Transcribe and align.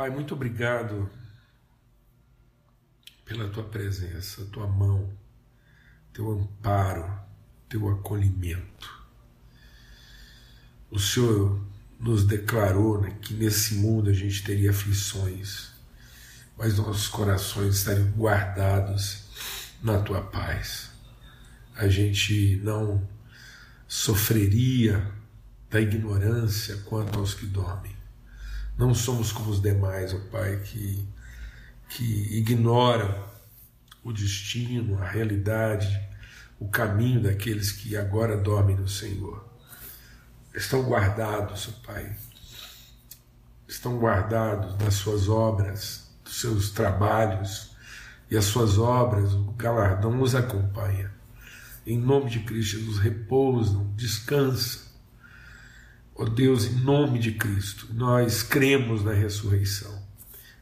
Pai, 0.00 0.08
muito 0.08 0.32
obrigado 0.32 1.10
pela 3.22 3.50
tua 3.50 3.64
presença, 3.64 4.46
tua 4.46 4.66
mão, 4.66 5.12
teu 6.10 6.30
amparo, 6.30 7.20
teu 7.68 7.86
acolhimento. 7.86 8.90
O 10.90 10.98
Senhor 10.98 11.62
nos 11.98 12.24
declarou 12.24 12.98
né, 12.98 13.14
que 13.20 13.34
nesse 13.34 13.74
mundo 13.74 14.08
a 14.08 14.14
gente 14.14 14.42
teria 14.42 14.70
aflições, 14.70 15.70
mas 16.56 16.78
nossos 16.78 17.08
corações 17.08 17.76
estariam 17.76 18.10
guardados 18.12 19.24
na 19.82 20.00
tua 20.00 20.22
paz. 20.22 20.92
A 21.76 21.88
gente 21.88 22.58
não 22.64 23.06
sofreria 23.86 25.12
da 25.68 25.78
ignorância 25.78 26.78
quanto 26.86 27.18
aos 27.18 27.34
que 27.34 27.44
dormem. 27.44 27.99
Não 28.80 28.94
somos 28.94 29.30
como 29.30 29.50
os 29.50 29.60
demais, 29.60 30.14
ó 30.14 30.16
oh 30.16 30.20
Pai, 30.30 30.56
que, 30.64 31.06
que 31.90 32.38
ignoram 32.38 33.14
o 34.02 34.10
destino, 34.10 34.98
a 34.98 35.04
realidade, 35.04 36.00
o 36.58 36.66
caminho 36.66 37.22
daqueles 37.22 37.72
que 37.72 37.94
agora 37.94 38.38
dormem 38.38 38.74
no 38.74 38.88
Senhor. 38.88 39.46
Estão 40.54 40.82
guardados, 40.88 41.68
ó 41.68 41.72
oh 41.72 41.86
Pai, 41.88 42.16
estão 43.68 43.98
guardados 43.98 44.78
nas 44.78 44.94
suas 44.94 45.28
obras, 45.28 46.10
dos 46.24 46.40
seus 46.40 46.70
trabalhos, 46.70 47.72
e 48.30 48.36
as 48.38 48.46
suas 48.46 48.78
obras, 48.78 49.34
o 49.34 49.52
galardão 49.58 50.22
os 50.22 50.34
acompanha. 50.34 51.12
Em 51.86 51.98
nome 51.98 52.30
de 52.30 52.40
Cristo 52.40 52.78
Jesus, 52.78 52.98
repousam, 52.98 53.92
descansam 53.94 54.89
Ó 56.20 56.24
oh 56.24 56.28
Deus, 56.28 56.66
em 56.66 56.74
nome 56.74 57.18
de 57.18 57.32
Cristo, 57.32 57.88
nós 57.94 58.42
cremos 58.42 59.02
na 59.02 59.14
ressurreição. 59.14 60.06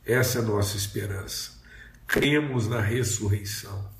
Essa 0.07 0.39
é 0.39 0.43
a 0.43 0.45
nossa 0.45 0.77
esperança. 0.77 1.51
Cremos 2.07 2.69
na 2.69 2.81
ressurreição. 2.81 3.91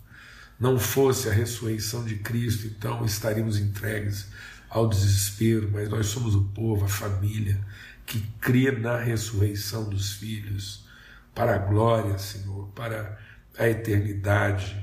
Não 0.61 0.79
fosse 0.79 1.29
a 1.29 1.33
ressurreição 1.33 2.05
de 2.05 2.15
Cristo, 2.19 2.69
então 2.69 3.05
estaríamos 3.05 3.59
entregues 3.59 4.29
ao 4.71 4.89
desespero, 4.89 5.69
mas 5.73 5.89
nós 5.89 6.07
somos 6.07 6.37
o 6.37 6.45
povo, 6.45 6.85
a 6.85 6.89
família, 6.89 7.61
que 8.07 8.21
crê 8.41 8.71
na 8.71 8.97
ressurreição 8.97 9.91
dos 9.91 10.13
filhos, 10.13 10.87
para 11.35 11.57
a 11.57 11.59
glória, 11.59 12.19
Senhor, 12.19 12.69
para 12.69 13.19
a 13.59 13.69
eternidade, 13.69 14.81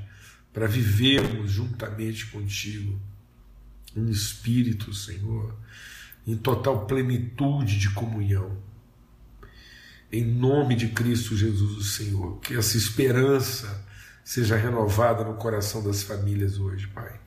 para 0.52 0.68
vivermos 0.68 1.52
juntamente 1.52 2.26
contigo, 2.26 3.00
um 3.96 4.09
espírito, 4.09 4.94
Senhor 4.94 5.56
em 6.26 6.36
total 6.36 6.86
plenitude 6.86 7.78
de 7.78 7.90
comunhão. 7.92 8.58
Em 10.12 10.23
nome 10.23 10.76
de 10.76 10.90
Cristo 10.90 11.36
Jesus, 11.36 11.78
o 11.78 11.84
Senhor, 11.84 12.40
que 12.40 12.56
essa 12.56 12.78
esperança 12.78 13.86
seja 14.23 14.56
renovada 14.56 15.23
no 15.23 15.36
coração 15.36 15.84
das 15.84 16.03
famílias 16.03 16.58
hoje, 16.58 16.88
Pai. 16.88 17.20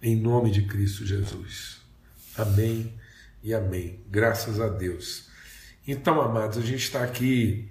Em 0.00 0.14
nome 0.14 0.50
de 0.50 0.62
Cristo 0.62 1.04
Jesus. 1.04 1.78
Amém 2.36 2.94
e 3.42 3.52
amém. 3.52 4.00
Graças 4.08 4.60
a 4.60 4.68
Deus. 4.68 5.28
Então, 5.86 6.20
amados, 6.20 6.58
a 6.58 6.60
gente 6.60 6.84
está 6.84 7.02
aqui 7.02 7.68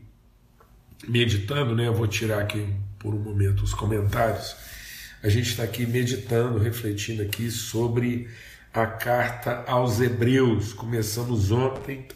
meditando, 1.08 1.76
né? 1.76 1.88
Eu 1.88 1.94
vou 1.94 2.08
tirar 2.08 2.42
aqui 2.42 2.74
por 3.00 3.14
um 3.14 3.20
momento 3.20 3.64
os 3.64 3.74
comentários. 3.74 4.56
A 5.24 5.30
gente 5.30 5.50
está 5.50 5.64
aqui 5.64 5.86
meditando, 5.86 6.60
refletindo 6.60 7.22
aqui 7.22 7.50
sobre 7.50 8.28
a 8.78 8.86
carta 8.86 9.64
aos 9.66 10.00
Hebreus. 10.00 10.72
Começamos 10.72 11.52
ontem, 11.52 12.08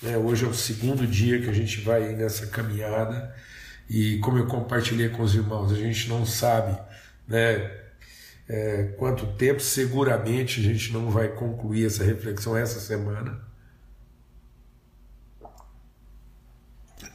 né? 0.00 0.16
hoje 0.16 0.44
é 0.44 0.48
o 0.48 0.54
segundo 0.54 1.04
dia 1.04 1.40
que 1.42 1.50
a 1.50 1.52
gente 1.52 1.80
vai 1.80 2.14
nessa 2.14 2.46
caminhada. 2.46 3.34
E 3.90 4.18
como 4.18 4.38
eu 4.38 4.46
compartilhei 4.46 5.08
com 5.08 5.24
os 5.24 5.34
irmãos, 5.34 5.72
a 5.72 5.74
gente 5.74 6.08
não 6.08 6.24
sabe 6.24 6.78
né, 7.26 7.72
é, 8.48 8.94
quanto 8.96 9.26
tempo, 9.32 9.60
seguramente 9.60 10.60
a 10.60 10.62
gente 10.62 10.92
não 10.92 11.10
vai 11.10 11.28
concluir 11.28 11.86
essa 11.86 12.04
reflexão 12.04 12.56
essa 12.56 12.78
semana. 12.78 13.40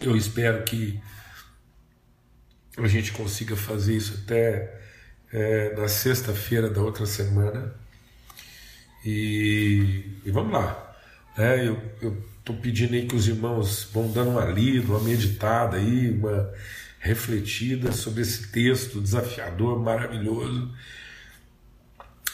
Eu 0.02 0.18
espero 0.18 0.66
que 0.66 1.00
a 2.78 2.88
gente 2.88 3.14
consiga 3.14 3.56
fazer 3.56 3.96
isso 3.96 4.22
até 4.24 4.82
é, 5.32 5.76
na 5.78 5.88
sexta-feira 5.88 6.70
da 6.70 6.82
outra 6.82 7.06
semana. 7.06 7.80
E, 9.06 10.20
e 10.26 10.32
vamos 10.32 10.54
lá. 10.54 10.96
Né? 11.38 11.68
Eu 11.68 12.24
estou 12.40 12.56
pedindo 12.58 12.94
aí 12.94 13.08
que 13.08 13.16
os 13.16 13.28
irmãos 13.28 13.90
vão 13.92 14.12
dando 14.12 14.32
uma 14.32 14.46
lida, 14.46 14.88
uma 14.88 15.00
meditada 15.00 15.78
aí, 15.78 16.12
uma 16.12 16.52
refletida 17.00 17.92
sobre 17.92 18.22
esse 18.22 18.52
texto 18.52 19.02
desafiador, 19.02 19.80
maravilhoso. 19.80 20.72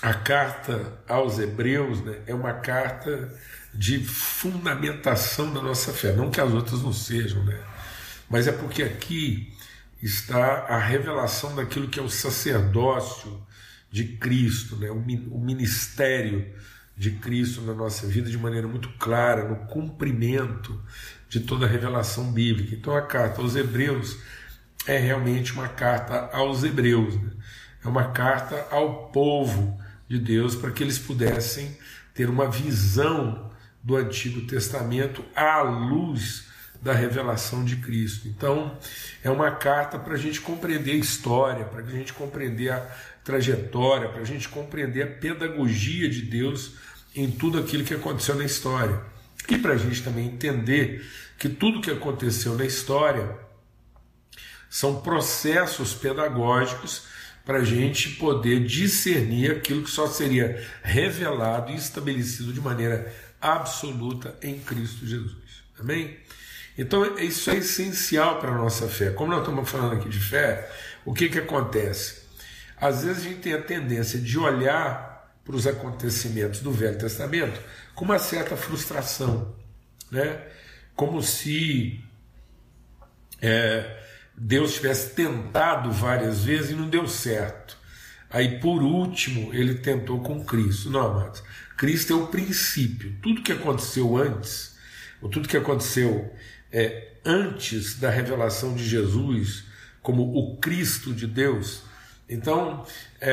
A 0.01 0.13
carta 0.13 0.99
aos 1.07 1.39
Hebreus 1.39 2.03
né, 2.03 2.19
é 2.27 2.33
uma 2.33 2.53
carta 2.53 3.33
de 3.73 4.03
fundamentação 4.03 5.53
da 5.53 5.61
nossa 5.61 5.93
fé, 5.93 6.13
não 6.13 6.29
que 6.29 6.41
as 6.41 6.51
outras 6.51 6.81
não 6.81 6.93
sejam, 6.93 7.43
né? 7.43 7.59
mas 8.29 8.47
é 8.47 8.51
porque 8.51 8.83
aqui 8.83 9.53
está 10.01 10.65
a 10.67 10.79
revelação 10.79 11.55
daquilo 11.55 11.87
que 11.87 11.99
é 11.99 12.03
o 12.03 12.09
sacerdócio 12.09 13.41
de 13.89 14.03
Cristo, 14.03 14.75
né? 14.75 14.89
o 14.89 15.39
ministério 15.39 16.53
de 16.95 17.11
Cristo 17.11 17.61
na 17.61 17.73
nossa 17.73 18.07
vida 18.07 18.29
de 18.29 18.37
maneira 18.37 18.67
muito 18.67 18.89
clara, 18.97 19.47
no 19.47 19.67
cumprimento 19.67 20.81
de 21.29 21.41
toda 21.41 21.65
a 21.65 21.69
revelação 21.69 22.31
bíblica. 22.31 22.75
Então 22.75 22.95
a 22.95 23.01
carta 23.01 23.41
aos 23.41 23.55
Hebreus 23.55 24.17
é 24.85 24.97
realmente 24.97 25.53
uma 25.53 25.67
carta 25.67 26.29
aos 26.35 26.63
Hebreus, 26.63 27.15
né? 27.15 27.31
é 27.83 27.87
uma 27.87 28.11
carta 28.11 28.67
ao 28.71 29.09
povo 29.09 29.79
de 30.07 30.17
Deus 30.17 30.55
para 30.55 30.71
que 30.71 30.83
eles 30.83 30.97
pudessem 30.97 31.77
ter 32.13 32.29
uma 32.29 32.49
visão 32.49 33.51
do 33.83 33.95
Antigo 33.95 34.41
Testamento 34.47 35.23
à 35.35 35.61
luz 35.61 36.47
da 36.81 36.93
revelação 36.93 37.63
de 37.63 37.77
Cristo. 37.77 38.27
Então, 38.27 38.77
é 39.23 39.29
uma 39.29 39.51
carta 39.51 39.97
para 39.97 40.13
a 40.13 40.17
gente 40.17 40.41
compreender 40.41 40.91
a 40.91 40.95
história, 40.95 41.65
para 41.65 41.81
a 41.81 41.89
gente 41.89 42.13
compreender 42.13 42.71
a 42.71 42.85
trajetória, 43.27 44.07
para 44.07 44.21
a 44.21 44.25
gente 44.25 44.47
compreender 44.47 45.03
a 45.03 45.07
pedagogia 45.07 46.09
de 46.09 46.21
Deus 46.21 46.75
em 47.13 47.29
tudo 47.29 47.59
aquilo 47.59 47.83
que 47.83 47.93
aconteceu 47.93 48.35
na 48.35 48.45
história. 48.45 49.01
E 49.49 49.57
para 49.57 49.73
a 49.73 49.77
gente 49.77 50.01
também 50.01 50.27
entender 50.27 51.05
que 51.37 51.49
tudo 51.49 51.81
que 51.81 51.91
aconteceu 51.91 52.55
na 52.55 52.63
história 52.63 53.37
são 54.69 55.01
processos 55.01 55.93
pedagógicos 55.93 57.03
para 57.45 57.57
a 57.57 57.63
gente 57.65 58.11
poder 58.11 58.65
discernir 58.65 59.51
aquilo 59.51 59.83
que 59.83 59.91
só 59.91 60.07
seria 60.07 60.65
revelado 60.81 61.73
e 61.73 61.75
estabelecido 61.75 62.53
de 62.53 62.61
maneira 62.61 63.13
absoluta 63.41 64.37
em 64.41 64.57
Cristo 64.57 65.05
Jesus. 65.05 65.35
Amém? 65.77 66.17
Então, 66.77 67.17
isso 67.17 67.49
é 67.49 67.57
essencial 67.57 68.39
para 68.39 68.51
a 68.51 68.57
nossa 68.57 68.87
fé. 68.87 69.09
Como 69.09 69.31
nós 69.31 69.41
estamos 69.41 69.69
falando 69.69 69.99
aqui 69.99 70.07
de 70.07 70.19
fé, 70.19 70.71
o 71.03 71.13
que, 71.13 71.27
que 71.27 71.39
acontece? 71.39 72.16
Às 72.79 73.03
vezes 73.03 73.25
a 73.25 73.29
gente 73.29 73.39
tem 73.39 73.53
a 73.53 73.61
tendência 73.61 74.19
de 74.19 74.37
olhar 74.37 75.33
para 75.43 75.55
os 75.55 75.65
acontecimentos 75.65 76.59
do 76.59 76.71
Velho 76.71 76.97
Testamento 76.97 77.59
com 77.95 78.05
uma 78.05 78.19
certa 78.19 78.55
frustração, 78.55 79.55
né? 80.11 80.41
como 80.95 81.21
se 81.21 82.03
é, 83.41 83.99
Deus 84.35 84.73
tivesse 84.73 85.15
tentado 85.15 85.91
várias 85.91 86.43
vezes 86.43 86.71
e 86.71 86.75
não 86.75 86.89
deu 86.89 87.07
certo. 87.07 87.77
Aí, 88.29 88.59
por 88.59 88.83
último, 88.83 89.53
ele 89.53 89.75
tentou 89.75 90.19
com 90.21 90.43
Cristo. 90.43 90.89
Não, 90.89 91.11
amados, 91.11 91.41
Cristo 91.77 92.13
é 92.13 92.15
o 92.15 92.27
princípio. 92.27 93.15
Tudo 93.21 93.41
que 93.41 93.51
aconteceu 93.51 94.17
antes, 94.17 94.75
ou 95.21 95.29
tudo 95.29 95.47
que 95.47 95.55
aconteceu 95.55 96.33
é, 96.71 97.13
antes 97.23 97.99
da 97.99 98.09
revelação 98.09 98.75
de 98.75 98.83
Jesus 98.87 99.65
como 100.01 100.23
o 100.37 100.57
Cristo 100.57 101.13
de 101.13 101.27
Deus. 101.27 101.83
Então, 102.29 102.85
é, 103.21 103.31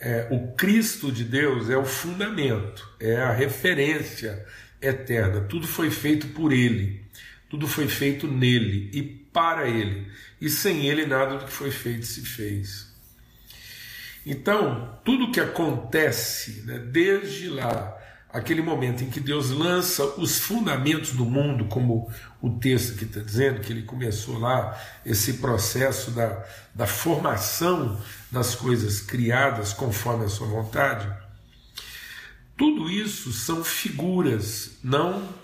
é, 0.00 0.28
o 0.30 0.52
Cristo 0.52 1.12
de 1.12 1.24
Deus 1.24 1.68
é 1.68 1.76
o 1.76 1.84
fundamento, 1.84 2.88
é 2.98 3.16
a 3.16 3.32
referência 3.32 4.46
eterna. 4.80 5.42
Tudo 5.42 5.66
foi 5.66 5.90
feito 5.90 6.28
por 6.28 6.52
Ele, 6.52 7.04
tudo 7.50 7.68
foi 7.68 7.86
feito 7.86 8.26
nele 8.26 8.90
e 8.94 9.02
para 9.02 9.68
Ele. 9.68 10.10
E 10.40 10.48
sem 10.48 10.86
Ele, 10.86 11.04
nada 11.04 11.36
do 11.36 11.44
que 11.44 11.52
foi 11.52 11.70
feito 11.70 12.06
se 12.06 12.22
fez. 12.22 12.88
Então, 14.24 14.98
tudo 15.04 15.30
que 15.30 15.40
acontece 15.40 16.62
né, 16.62 16.78
desde 16.78 17.48
lá 17.48 17.99
aquele 18.32 18.62
momento 18.62 19.02
em 19.02 19.10
que 19.10 19.20
Deus 19.20 19.50
lança 19.50 20.04
os 20.18 20.38
fundamentos 20.38 21.12
do 21.12 21.24
mundo, 21.24 21.64
como 21.66 22.10
o 22.40 22.50
texto 22.50 22.96
que 22.96 23.04
está 23.04 23.20
dizendo, 23.20 23.60
que 23.60 23.72
ele 23.72 23.82
começou 23.82 24.38
lá, 24.38 24.78
esse 25.04 25.34
processo 25.34 26.10
da, 26.12 26.44
da 26.74 26.86
formação 26.86 28.00
das 28.30 28.54
coisas 28.54 29.00
criadas 29.00 29.72
conforme 29.72 30.24
a 30.24 30.28
sua 30.28 30.46
vontade. 30.46 31.08
Tudo 32.56 32.90
isso 32.90 33.32
são 33.32 33.64
figuras, 33.64 34.78
não 34.82 35.40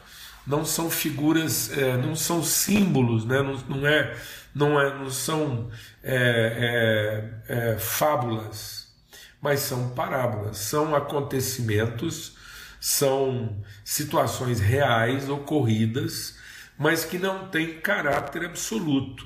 não 0.47 0.65
são 0.65 0.89
figuras, 0.89 1.77
é, 1.77 1.97
não 1.97 2.15
são 2.15 2.43
símbolos, 2.43 3.25
né? 3.25 3.43
não, 3.43 3.57
não, 3.69 3.87
é, 3.87 4.17
não, 4.55 4.81
é, 4.81 4.95
não 4.97 5.11
são 5.11 5.69
é, 6.03 7.33
é, 7.49 7.73
é, 7.73 7.79
fábulas, 7.79 8.95
mas 9.41 9.61
são 9.61 9.91
parábolas, 9.91 10.59
são 10.59 10.95
acontecimentos, 10.95 12.36
são 12.81 13.63
situações 13.85 14.61
reais 14.61 15.29
ocorridas, 15.29 16.39
mas 16.79 17.05
que 17.05 17.19
não 17.19 17.49
têm 17.49 17.81
caráter 17.81 18.45
absoluto. 18.45 19.25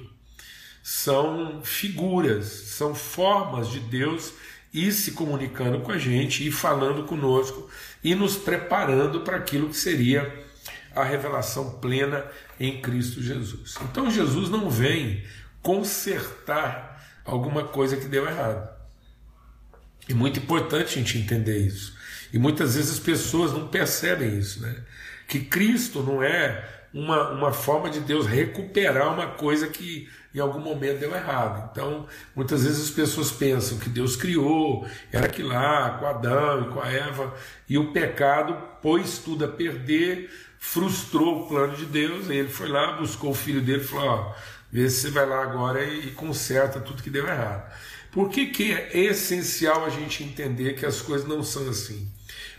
São 0.82 1.60
figuras, 1.62 2.46
são 2.46 2.94
formas 2.94 3.68
de 3.68 3.80
Deus 3.80 4.32
ir 4.72 4.92
se 4.92 5.12
comunicando 5.12 5.80
com 5.80 5.92
a 5.92 5.98
gente, 5.98 6.46
e 6.46 6.50
falando 6.50 7.04
conosco 7.04 7.68
e 8.02 8.14
nos 8.14 8.36
preparando 8.36 9.20
para 9.20 9.36
aquilo 9.36 9.68
que 9.68 9.76
seria 9.76 10.46
a 10.94 11.04
revelação 11.04 11.78
plena 11.78 12.24
em 12.58 12.80
Cristo 12.80 13.22
Jesus. 13.22 13.76
Então 13.82 14.10
Jesus 14.10 14.48
não 14.48 14.70
vem 14.70 15.24
consertar 15.62 17.20
alguma 17.24 17.64
coisa 17.64 17.96
que 17.96 18.06
deu 18.06 18.26
errado. 18.26 18.68
E 20.08 20.14
muito 20.14 20.40
importante 20.40 20.94
a 20.94 21.02
gente 21.02 21.18
entender 21.18 21.58
isso. 21.58 21.96
E 22.32 22.38
muitas 22.38 22.74
vezes 22.74 22.92
as 22.92 22.98
pessoas 22.98 23.52
não 23.52 23.68
percebem 23.68 24.38
isso, 24.38 24.60
né? 24.60 24.76
Que 25.26 25.40
Cristo 25.40 26.02
não 26.02 26.22
é 26.22 26.68
uma, 26.92 27.30
uma 27.30 27.52
forma 27.52 27.88
de 27.88 28.00
Deus 28.00 28.26
recuperar 28.26 29.12
uma 29.12 29.28
coisa 29.28 29.68
que 29.68 30.08
em 30.34 30.38
algum 30.38 30.60
momento 30.60 31.00
deu 31.00 31.14
errado. 31.14 31.70
Então, 31.72 32.06
muitas 32.34 32.62
vezes 32.62 32.84
as 32.84 32.90
pessoas 32.90 33.30
pensam 33.30 33.78
que 33.78 33.88
Deus 33.88 34.16
criou, 34.16 34.86
era 35.12 35.26
aquilo 35.26 35.48
lá, 35.48 35.98
com 35.98 36.06
Adão 36.06 36.62
e 36.62 36.72
com 36.72 36.80
a 36.80 36.90
Eva, 36.90 37.34
e 37.68 37.76
o 37.76 37.92
pecado 37.92 38.56
pôs 38.80 39.18
tudo 39.18 39.44
a 39.44 39.48
perder, 39.48 40.30
frustrou 40.58 41.42
o 41.42 41.48
plano 41.48 41.76
de 41.76 41.86
Deus, 41.86 42.28
e 42.28 42.34
ele 42.34 42.48
foi 42.48 42.68
lá, 42.68 42.92
buscou 42.92 43.30
o 43.30 43.34
filho 43.34 43.60
dele 43.60 43.82
e 43.82 43.86
falou: 43.86 44.08
ó, 44.08 44.34
vê 44.70 44.88
se 44.88 45.00
você 45.00 45.10
vai 45.10 45.26
lá 45.26 45.42
agora 45.42 45.82
e, 45.82 46.12
conserta 46.12 46.80
tudo 46.80 47.02
que 47.02 47.10
deu 47.10 47.26
errado. 47.26 47.72
Por 48.12 48.28
que, 48.28 48.46
que 48.46 48.72
é 48.72 48.90
essencial 48.98 49.84
a 49.84 49.90
gente 49.90 50.24
entender 50.24 50.74
que 50.74 50.84
as 50.84 51.00
coisas 51.00 51.28
não 51.28 51.42
são 51.44 51.68
assim? 51.68 52.10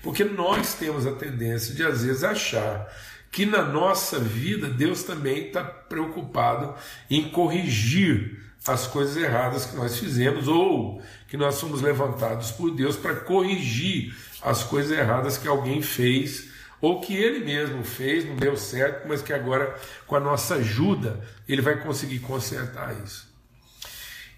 Porque 0.01 0.23
nós 0.23 0.73
temos 0.73 1.05
a 1.05 1.11
tendência 1.11 1.73
de, 1.73 1.83
às 1.83 2.03
vezes, 2.03 2.23
achar 2.23 2.87
que 3.31 3.45
na 3.45 3.63
nossa 3.63 4.19
vida 4.19 4.67
Deus 4.67 5.03
também 5.03 5.47
está 5.47 5.63
preocupado 5.63 6.75
em 7.09 7.29
corrigir 7.29 8.41
as 8.67 8.85
coisas 8.87 9.15
erradas 9.15 9.65
que 9.65 9.75
nós 9.75 9.97
fizemos 9.97 10.47
ou 10.47 11.01
que 11.27 11.37
nós 11.37 11.55
somos 11.55 11.81
levantados 11.81 12.51
por 12.51 12.71
Deus 12.71 12.95
para 12.95 13.15
corrigir 13.15 14.13
as 14.41 14.63
coisas 14.63 14.91
erradas 14.91 15.37
que 15.37 15.47
alguém 15.47 15.81
fez 15.81 16.51
ou 16.79 16.99
que 16.99 17.15
ele 17.15 17.45
mesmo 17.45 17.83
fez, 17.83 18.25
não 18.25 18.35
deu 18.35 18.57
certo, 18.57 19.07
mas 19.07 19.21
que 19.21 19.31
agora 19.31 19.75
com 20.07 20.15
a 20.15 20.19
nossa 20.19 20.55
ajuda 20.55 21.21
ele 21.47 21.61
vai 21.61 21.79
conseguir 21.81 22.19
consertar 22.19 22.95
isso. 23.03 23.29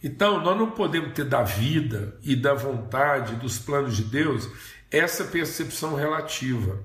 Então, 0.04 0.44
nós 0.44 0.58
não 0.58 0.72
podemos 0.72 1.14
ter 1.14 1.24
da 1.24 1.44
vida 1.44 2.18
e 2.22 2.36
da 2.36 2.54
vontade, 2.54 3.38
dos 3.38 3.58
planos 3.58 3.96
de 3.96 4.04
Deus, 4.04 4.50
essa 4.94 5.24
percepção 5.24 5.96
relativa. 5.96 6.80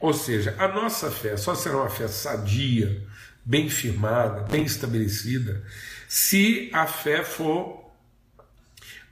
Ou 0.00 0.12
seja, 0.12 0.54
a 0.58 0.66
nossa 0.66 1.10
fé 1.10 1.36
só 1.36 1.54
será 1.54 1.76
uma 1.76 1.88
fé 1.88 2.08
sadia, 2.08 3.06
bem 3.44 3.70
firmada, 3.70 4.42
bem 4.42 4.64
estabelecida, 4.64 5.62
se 6.08 6.68
a 6.72 6.86
fé 6.86 7.22
for 7.22 7.82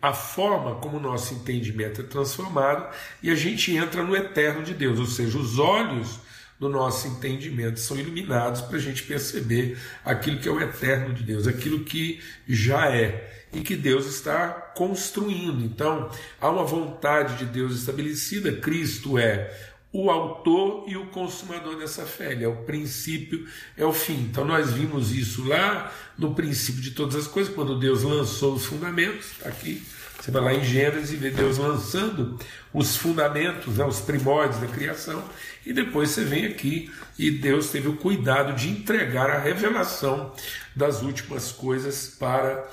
a 0.02 0.12
forma 0.12 0.76
como 0.76 0.96
o 0.96 1.00
nosso 1.00 1.34
entendimento 1.34 2.00
é 2.00 2.04
transformado 2.04 2.92
e 3.22 3.30
a 3.30 3.34
gente 3.34 3.74
entra 3.76 4.02
no 4.02 4.16
eterno 4.16 4.62
de 4.62 4.74
Deus, 4.74 4.98
ou 4.98 5.06
seja, 5.06 5.38
os 5.38 5.58
olhos 5.58 6.18
do 6.58 6.68
nosso 6.68 7.06
entendimento 7.08 7.80
são 7.80 7.98
iluminados 7.98 8.60
para 8.60 8.76
a 8.76 8.80
gente 8.80 9.02
perceber 9.04 9.78
aquilo 10.04 10.38
que 10.38 10.48
é 10.48 10.50
o 10.50 10.60
eterno 10.60 11.14
de 11.14 11.22
Deus, 11.22 11.46
aquilo 11.46 11.84
que 11.84 12.20
já 12.46 12.90
é 12.94 13.39
e 13.52 13.60
que 13.60 13.76
Deus 13.76 14.06
está 14.06 14.48
construindo. 14.48 15.64
Então, 15.64 16.10
há 16.40 16.50
uma 16.50 16.64
vontade 16.64 17.36
de 17.36 17.44
Deus 17.46 17.74
estabelecida, 17.74 18.52
Cristo 18.52 19.18
é 19.18 19.50
o 19.92 20.08
autor 20.08 20.84
e 20.86 20.96
o 20.96 21.06
consumador 21.06 21.76
dessa 21.76 22.06
fé. 22.06 22.32
Ele 22.32 22.44
é 22.44 22.48
o 22.48 22.62
princípio, 22.64 23.46
é 23.76 23.84
o 23.84 23.92
fim. 23.92 24.28
Então 24.30 24.44
nós 24.44 24.72
vimos 24.72 25.10
isso 25.10 25.46
lá 25.48 25.92
no 26.16 26.34
princípio 26.34 26.80
de 26.80 26.92
todas 26.92 27.16
as 27.16 27.26
coisas, 27.26 27.52
quando 27.52 27.78
Deus 27.78 28.04
lançou 28.04 28.54
os 28.54 28.64
fundamentos. 28.64 29.30
Tá 29.42 29.48
aqui 29.48 29.82
você 30.20 30.30
vai 30.30 30.42
lá 30.42 30.52
em 30.52 30.62
Gênesis 30.62 31.12
e 31.12 31.16
vê 31.16 31.30
Deus 31.30 31.56
lançando 31.56 32.38
os 32.74 32.94
fundamentos, 32.94 33.78
né, 33.78 33.84
os 33.86 34.00
primórdios 34.00 34.60
da 34.60 34.66
criação, 34.66 35.24
e 35.64 35.72
depois 35.72 36.10
você 36.10 36.24
vem 36.24 36.44
aqui 36.44 36.92
e 37.18 37.30
Deus 37.30 37.70
teve 37.70 37.88
o 37.88 37.96
cuidado 37.96 38.54
de 38.54 38.68
entregar 38.68 39.30
a 39.30 39.38
revelação 39.38 40.32
das 40.76 41.00
últimas 41.00 41.50
coisas 41.52 42.14
para 42.18 42.68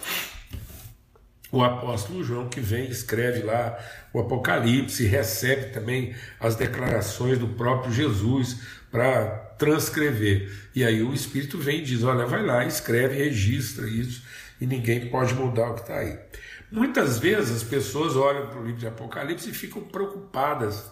o 1.51 1.63
apóstolo 1.63 2.23
João, 2.23 2.49
que 2.49 2.59
vem 2.59 2.89
escreve 2.89 3.41
lá 3.41 3.77
o 4.13 4.19
Apocalipse, 4.19 5.05
recebe 5.05 5.71
também 5.71 6.13
as 6.39 6.55
declarações 6.55 7.39
do 7.39 7.47
próprio 7.47 7.91
Jesus 7.91 8.59
para 8.91 9.25
transcrever. 9.57 10.51
E 10.75 10.83
aí 10.83 11.01
o 11.01 11.13
Espírito 11.13 11.57
vem 11.57 11.79
e 11.79 11.83
diz: 11.83 12.03
Olha, 12.03 12.25
vai 12.25 12.45
lá, 12.45 12.65
escreve, 12.65 13.15
registra 13.15 13.87
isso, 13.87 14.23
e 14.59 14.65
ninguém 14.65 15.09
pode 15.09 15.33
mudar 15.33 15.69
o 15.69 15.75
que 15.75 15.81
está 15.81 15.99
aí. 15.99 16.19
Muitas 16.69 17.17
vezes 17.17 17.57
as 17.57 17.63
pessoas 17.63 18.17
olham 18.17 18.47
para 18.47 18.59
o 18.59 18.65
livro 18.65 18.79
de 18.79 18.87
Apocalipse 18.87 19.49
e 19.49 19.53
ficam 19.53 19.81
preocupadas 19.83 20.91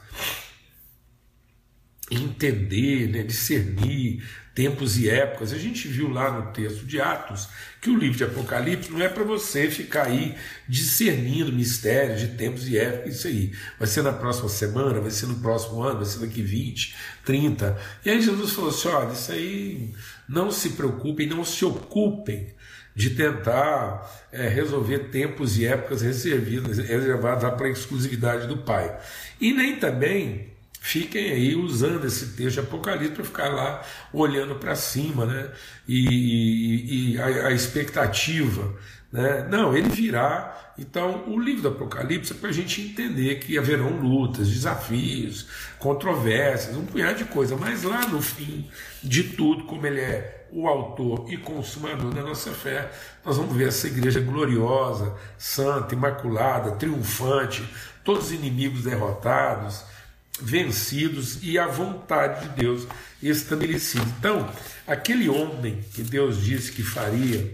entender, 2.12 3.08
né, 3.08 3.24
discernir 3.24 4.24
tempos 4.56 4.98
e 4.98 5.10
épocas. 5.10 5.52
A 5.52 5.58
gente 5.58 5.88
viu 5.88 6.10
lá 6.10 6.32
no 6.32 6.54
texto 6.54 6.86
de 6.86 7.02
Atos 7.02 7.50
que 7.82 7.90
o 7.90 7.98
livro 7.98 8.18
de 8.18 8.24
Apocalipse 8.24 8.92
não 8.92 9.02
é 9.02 9.10
para 9.10 9.24
você 9.24 9.70
ficar 9.70 10.08
aí 10.08 10.36
discernindo 10.68 11.52
mistérios 11.52 12.22
de 12.22 12.30
tempos 12.30 12.68
e 12.68 12.78
épocas, 12.78 13.16
isso 13.16 13.28
aí. 13.28 13.52
Vai 13.78 13.88
ser 13.88 14.02
na 14.02 14.14
próxima 14.14 14.48
semana, 14.48 15.02
vai 15.02 15.12
ser 15.12 15.28
no 15.28 15.36
próximo 15.36 15.84
ano, 15.84 15.98
vai 15.98 16.06
ser 16.06 16.20
daqui 16.20 16.42
20, 16.42 16.96
30. 17.26 17.78
E 18.06 18.10
aí 18.10 18.22
Jesus 18.22 18.54
falou 18.54 18.70
assim: 18.70 18.88
olha, 18.88 19.14
isso 19.14 19.32
aí 19.32 19.94
não 20.28 20.50
se 20.50 20.70
preocupem, 20.70 21.28
não 21.28 21.44
se 21.44 21.66
ocupem 21.66 22.56
de 22.96 23.10
tentar 23.10 24.10
é, 24.32 24.48
resolver 24.48 25.10
tempos 25.10 25.58
e 25.58 25.66
épocas 25.66 26.02
reservadas, 26.02 26.78
reservadas 26.78 27.54
para 27.56 27.68
a 27.68 27.72
exclusividade 27.72 28.48
do 28.48 28.60
Pai. 28.60 28.98
E 29.40 29.54
nem 29.54 29.76
também 29.76 30.55
fiquem 30.86 31.32
aí 31.32 31.56
usando 31.56 32.06
esse 32.06 32.28
texto 32.34 32.54
de 32.54 32.60
Apocalipse 32.60 33.16
para 33.16 33.24
ficar 33.24 33.50
lá 33.50 33.82
olhando 34.14 34.54
para 34.54 34.76
cima, 34.76 35.26
né? 35.26 35.50
E, 35.88 36.08
e, 36.08 37.14
e 37.14 37.20
a, 37.20 37.48
a, 37.48 37.52
expectativa, 37.52 38.72
né? 39.12 39.48
Não, 39.50 39.76
ele 39.76 39.90
virá. 39.90 40.74
Então, 40.78 41.24
o 41.28 41.40
livro 41.40 41.64
do 41.64 41.68
Apocalipse 41.70 42.34
é 42.34 42.36
para 42.36 42.50
a 42.50 42.54
gente 42.54 42.82
entender 42.82 43.40
que 43.40 43.58
haverão 43.58 43.98
lutas, 43.98 44.48
desafios, 44.48 45.48
controvérsias, 45.80 46.78
um 46.78 46.86
punhado 46.86 47.18
de 47.18 47.26
coisa, 47.26 47.58
mas 47.58 47.82
lá 47.82 48.06
no 48.06 48.22
fim 48.22 48.70
de 49.04 49.24
tudo, 49.24 49.64
como 49.64 49.88
ele 49.88 50.02
é 50.02 50.46
o 50.52 50.68
autor 50.68 51.26
e 51.34 51.38
consumador 51.38 52.14
da 52.14 52.22
nossa 52.22 52.52
fé, 52.52 52.92
nós 53.26 53.38
vamos 53.38 53.56
ver 53.56 53.70
essa 53.70 53.88
igreja 53.88 54.20
gloriosa, 54.20 55.16
santa, 55.36 55.96
imaculada, 55.96 56.74
triunfante, 56.74 57.68
todos 58.04 58.26
os 58.26 58.32
inimigos 58.34 58.84
derrotados 58.84 59.95
vencidos 60.42 61.40
e 61.42 61.58
a 61.58 61.68
vontade 61.68 62.48
de 62.48 62.56
Deus 62.56 62.88
estabelecida. 63.22 64.06
Então, 64.20 64.50
aquele 64.86 65.30
homem 65.30 65.84
que 65.94 66.04
Deus 66.04 66.44
disse 66.44 66.72
que 66.72 66.84
faria, 66.84 67.54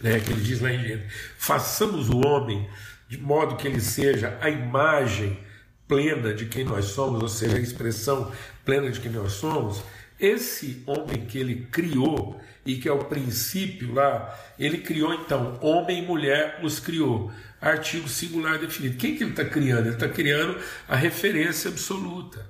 né, 0.00 0.20
que 0.20 0.32
ele 0.32 0.42
diz 0.42 0.60
lá 0.60 0.72
em 0.72 0.80
Gênesis, 0.80 1.12
façamos 1.38 2.08
o 2.08 2.18
homem 2.26 2.68
de 3.08 3.18
modo 3.18 3.56
que 3.56 3.68
ele 3.68 3.80
seja 3.80 4.38
a 4.40 4.48
imagem 4.48 5.38
plena 5.86 6.32
de 6.32 6.46
quem 6.46 6.64
nós 6.64 6.86
somos, 6.86 7.22
ou 7.22 7.28
seja, 7.28 7.56
a 7.56 7.60
expressão 7.60 8.32
plena 8.64 8.90
de 8.90 9.00
quem 9.00 9.10
nós 9.10 9.32
somos, 9.32 9.82
esse 10.22 10.82
homem 10.86 11.26
que 11.26 11.36
ele 11.36 11.66
criou 11.70 12.40
e 12.64 12.76
que 12.76 12.88
é 12.88 12.92
o 12.92 13.04
princípio 13.06 13.92
lá, 13.92 14.38
ele 14.56 14.78
criou 14.78 15.12
então, 15.12 15.58
homem 15.60 16.02
e 16.02 16.06
mulher 16.06 16.60
os 16.62 16.78
criou 16.78 17.32
artigo 17.60 18.08
singular 18.08 18.58
definido. 18.58 18.96
Quem 18.96 19.16
que 19.16 19.24
ele 19.24 19.30
está 19.30 19.44
criando? 19.44 19.86
Ele 19.86 19.94
está 19.94 20.08
criando 20.08 20.58
a 20.88 20.94
referência 20.94 21.70
absoluta. 21.70 22.46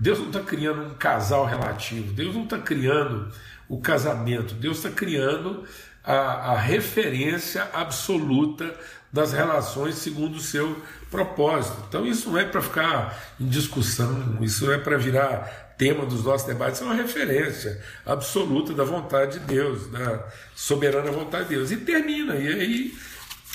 Deus 0.00 0.18
não 0.18 0.26
está 0.26 0.40
criando 0.40 0.82
um 0.82 0.94
casal 0.94 1.44
relativo, 1.44 2.12
Deus 2.12 2.34
não 2.34 2.44
está 2.44 2.58
criando 2.58 3.32
o 3.68 3.80
casamento, 3.80 4.54
Deus 4.54 4.78
está 4.78 4.90
criando 4.90 5.64
a, 6.02 6.52
a, 6.52 6.58
referência 6.58 7.68
absoluta 7.72 8.74
das 9.12 9.32
relações 9.32 9.94
segundo 9.94 10.36
o 10.36 10.40
seu 10.40 10.82
propósito. 11.10 11.84
Então 11.88 12.04
isso 12.04 12.28
não 12.28 12.38
é 12.38 12.44
para 12.44 12.60
ficar 12.60 13.16
em 13.40 13.46
discussão, 13.46 14.38
isso 14.40 14.66
não 14.66 14.72
é 14.72 14.78
para 14.78 14.98
virar 14.98 15.63
tema 15.76 16.06
dos 16.06 16.24
nossos 16.24 16.46
debates, 16.46 16.80
é 16.80 16.84
uma 16.84 16.94
referência 16.94 17.80
absoluta 18.06 18.72
da 18.72 18.84
vontade 18.84 19.38
de 19.38 19.46
Deus, 19.46 19.90
da 19.90 20.28
soberana 20.54 21.10
vontade 21.10 21.48
de 21.48 21.56
Deus. 21.56 21.70
E 21.70 21.76
termina, 21.78 22.36
e 22.36 22.48
aí 22.48 22.94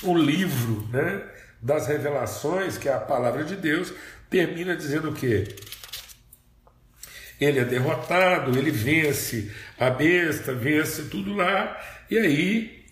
o 0.02 0.16
livro 0.16 0.88
né, 0.92 1.22
das 1.60 1.86
revelações, 1.86 2.78
que 2.78 2.88
é 2.88 2.92
a 2.92 3.00
palavra 3.00 3.44
de 3.44 3.56
Deus, 3.56 3.92
termina 4.28 4.76
dizendo 4.76 5.10
o 5.10 5.14
quê? 5.14 5.46
ele 7.40 7.58
é 7.58 7.64
derrotado, 7.64 8.56
ele 8.56 8.70
vence 8.70 9.50
a 9.78 9.88
besta, 9.88 10.52
vence 10.52 11.04
tudo 11.04 11.34
lá, 11.34 11.80
e 12.10 12.18
aí 12.18 12.84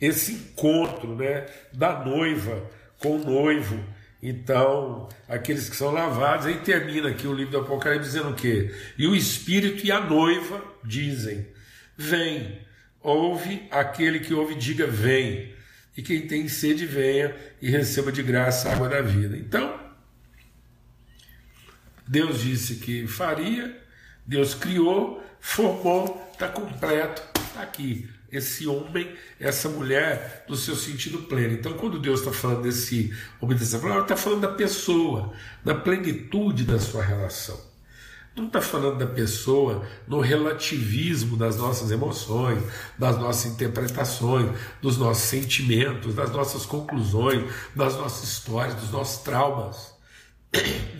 esse 0.00 0.32
encontro 0.32 1.16
né, 1.16 1.46
da 1.72 2.04
noiva 2.04 2.70
com 2.98 3.16
o 3.16 3.24
noivo. 3.24 3.82
Então, 4.26 5.06
aqueles 5.28 5.68
que 5.68 5.76
são 5.76 5.90
lavados, 5.90 6.46
aí 6.46 6.56
termina 6.60 7.10
aqui 7.10 7.26
o 7.26 7.34
livro 7.34 7.52
do 7.52 7.58
Apocalipse 7.58 8.08
dizendo 8.08 8.30
o 8.30 8.34
quê? 8.34 8.74
E 8.96 9.06
o 9.06 9.14
Espírito 9.14 9.84
e 9.84 9.92
a 9.92 10.00
noiva 10.00 10.64
dizem: 10.82 11.46
Vem, 11.94 12.58
ouve 13.02 13.68
aquele 13.70 14.20
que 14.20 14.32
ouve, 14.32 14.54
diga: 14.54 14.86
Vem. 14.86 15.52
E 15.94 16.02
quem 16.02 16.26
tem 16.26 16.48
sede, 16.48 16.86
venha 16.86 17.36
e 17.60 17.70
receba 17.70 18.10
de 18.10 18.22
graça 18.22 18.70
a 18.70 18.72
água 18.72 18.88
da 18.88 19.02
vida. 19.02 19.36
Então, 19.36 19.78
Deus 22.08 22.40
disse 22.40 22.76
que 22.76 23.06
faria, 23.06 23.78
Deus 24.26 24.54
criou, 24.54 25.22
formou, 25.38 26.30
está 26.32 26.48
completo, 26.48 27.22
está 27.46 27.62
aqui. 27.62 28.08
Esse 28.36 28.66
homem, 28.66 29.14
essa 29.38 29.68
mulher, 29.68 30.44
no 30.48 30.56
seu 30.56 30.74
sentido 30.74 31.18
pleno. 31.22 31.54
Então, 31.54 31.74
quando 31.74 31.98
Deus 31.98 32.20
está 32.20 32.32
falando 32.32 32.62
desse 32.62 33.14
obediência, 33.40 33.76
ela 33.76 34.00
está 34.00 34.16
falando 34.16 34.40
da 34.40 34.48
pessoa, 34.48 35.32
da 35.64 35.74
plenitude 35.74 36.64
da 36.64 36.78
sua 36.78 37.02
relação. 37.02 37.58
Não 38.36 38.46
está 38.46 38.60
falando 38.60 38.98
da 38.98 39.06
pessoa 39.06 39.86
no 40.08 40.18
relativismo 40.18 41.36
das 41.36 41.56
nossas 41.56 41.92
emoções, 41.92 42.60
das 42.98 43.16
nossas 43.16 43.52
interpretações, 43.52 44.50
dos 44.82 44.98
nossos 44.98 45.22
sentimentos, 45.22 46.16
das 46.16 46.32
nossas 46.32 46.66
conclusões, 46.66 47.48
das 47.76 47.94
nossas 47.94 48.28
histórias, 48.28 48.74
dos 48.74 48.90
nossos 48.90 49.22
traumas. 49.22 49.93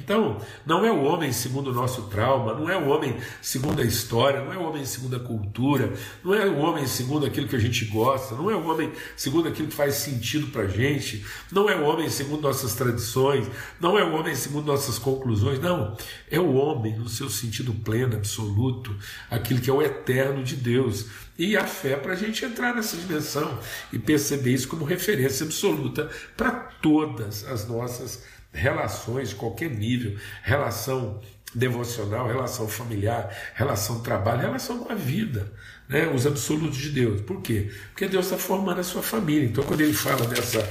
Então, 0.05 0.39
não 0.67 0.85
é 0.85 0.93
o 0.93 1.03
homem 1.03 1.33
segundo 1.33 1.71
o 1.71 1.73
nosso 1.73 2.03
trauma, 2.03 2.53
não 2.53 2.69
é 2.69 2.77
o 2.77 2.89
homem 2.89 3.17
segundo 3.41 3.81
a 3.81 3.85
história, 3.85 4.45
não 4.45 4.53
é 4.53 4.59
o 4.59 4.63
homem 4.63 4.85
segundo 4.85 5.17
a 5.17 5.21
cultura, 5.21 5.95
não 6.23 6.35
é 6.35 6.45
o 6.45 6.59
homem 6.59 6.87
segundo 6.87 7.25
aquilo 7.25 7.49
que 7.49 7.57
a 7.57 7.59
gente 7.59 7.87
gosta, 7.87 8.35
não 8.35 8.51
é 8.51 8.55
o 8.55 8.69
homem 8.69 8.93
segundo 9.17 9.49
aquilo 9.49 9.69
que 9.69 9.75
faz 9.75 9.95
sentido 9.95 10.49
para 10.49 10.65
a 10.65 10.69
gente, 10.69 11.25
não 11.51 11.71
é 11.71 11.75
o 11.75 11.85
homem 11.85 12.11
segundo 12.11 12.43
nossas 12.43 12.75
tradições, 12.75 13.47
não 13.81 13.99
é 13.99 14.05
o 14.05 14.13
homem 14.13 14.35
segundo 14.35 14.67
nossas 14.67 14.99
conclusões, 14.99 15.59
não. 15.59 15.97
É 16.31 16.39
o 16.39 16.53
homem 16.53 16.99
no 16.99 17.09
seu 17.09 17.31
sentido 17.31 17.73
pleno, 17.73 18.15
absoluto, 18.15 18.95
aquilo 19.31 19.61
que 19.61 19.71
é 19.71 19.73
o 19.73 19.81
eterno 19.81 20.45
de 20.45 20.55
Deus. 20.55 21.07
E 21.39 21.57
a 21.57 21.67
fé 21.67 21.97
para 21.97 22.13
a 22.13 22.17
gente 22.17 22.45
entrar 22.45 22.75
nessa 22.75 22.97
dimensão 22.97 23.59
e 23.93 23.99
perceber 23.99 24.53
isso 24.53 24.69
como 24.69 24.85
referência 24.85 25.45
absoluta 25.45 26.09
para 26.37 26.51
todas 26.51 27.45
as 27.45 27.67
nossas 27.67 28.23
relações 28.55 29.31
de 29.31 29.35
qualquer 29.35 29.71
nível, 29.71 30.17
relação 30.43 31.21
devocional, 31.55 32.27
relação 32.27 32.67
familiar, 32.67 33.31
relação 33.55 34.01
trabalho, 34.01 34.41
relação 34.41 34.79
com 34.79 34.93
a 34.93 34.95
vida, 34.95 35.53
né? 35.89 36.07
os 36.09 36.27
absolutos 36.27 36.79
de 36.79 36.91
Deus. 36.91 37.21
Por 37.21 37.43
quê? 37.43 37.71
Porque 37.91 38.09
Deus 38.09 38.27
está 38.27 38.39
formando 38.39 38.81
a 38.81 38.85
sua 38.85 39.03
família. 39.03 39.47
Então, 39.47 39.63
quando 39.65 39.81
ele 39.81 39.93
fala 39.93 40.27
dessa 40.27 40.67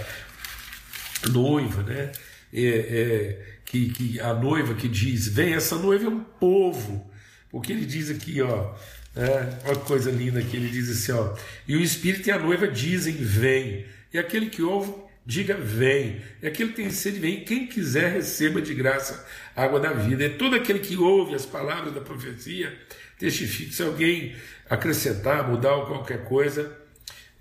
noiva, 1.29 1.83
né? 1.83 2.11
É, 2.55 2.59
é, 2.59 3.53
que, 3.65 3.89
que 3.89 4.19
a 4.19 4.33
noiva 4.33 4.75
que 4.75 4.87
diz, 4.87 5.27
vem, 5.27 5.53
essa 5.53 5.75
noiva 5.75 6.05
é 6.05 6.09
um 6.09 6.19
povo. 6.19 7.11
Porque 7.49 7.71
ele 7.71 7.85
diz 7.85 8.11
aqui, 8.11 8.41
ó, 8.41 8.73
é, 9.15 9.59
olha 9.65 9.75
que 9.75 9.85
coisa 9.85 10.11
linda 10.11 10.41
que 10.41 10.55
ele 10.55 10.69
diz 10.69 10.89
assim, 10.89 11.11
ó, 11.11 11.35
e 11.67 11.75
o 11.75 11.81
Espírito 11.81 12.27
e 12.27 12.31
a 12.31 12.37
noiva 12.37 12.67
dizem, 12.67 13.15
vem. 13.15 13.85
E 14.13 14.19
aquele 14.19 14.47
que 14.47 14.61
ouve 14.61 14.93
diga 15.25 15.56
vem. 15.56 16.22
E 16.42 16.48
aquele 16.48 16.72
que 16.72 16.75
tem 16.77 16.89
sede, 16.89 17.20
vem. 17.20 17.44
Quem 17.44 17.68
quiser, 17.68 18.12
receba 18.12 18.62
de 18.62 18.74
graça 18.74 19.25
a 19.56 19.63
água 19.63 19.80
da 19.80 19.94
vida. 19.94 20.25
É 20.25 20.30
todo 20.30 20.56
aquele 20.56 20.80
que 20.80 20.98
ouve 20.98 21.36
as 21.36 21.46
palavras 21.46 21.94
da 21.94 22.01
profecia, 22.01 22.77
testifique. 23.18 23.74
Se 23.74 23.84
alguém 23.84 24.36
acrescentar, 24.70 25.50
mudar 25.50 25.75
ou 25.75 25.86
qualquer 25.86 26.24
coisa, 26.25 26.77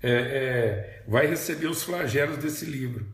é, 0.01 0.11
é, 0.11 1.03
vai 1.07 1.27
receber 1.27 1.67
os 1.67 1.83
flagelos 1.83 2.37
desse 2.37 2.65
livro. 2.65 3.05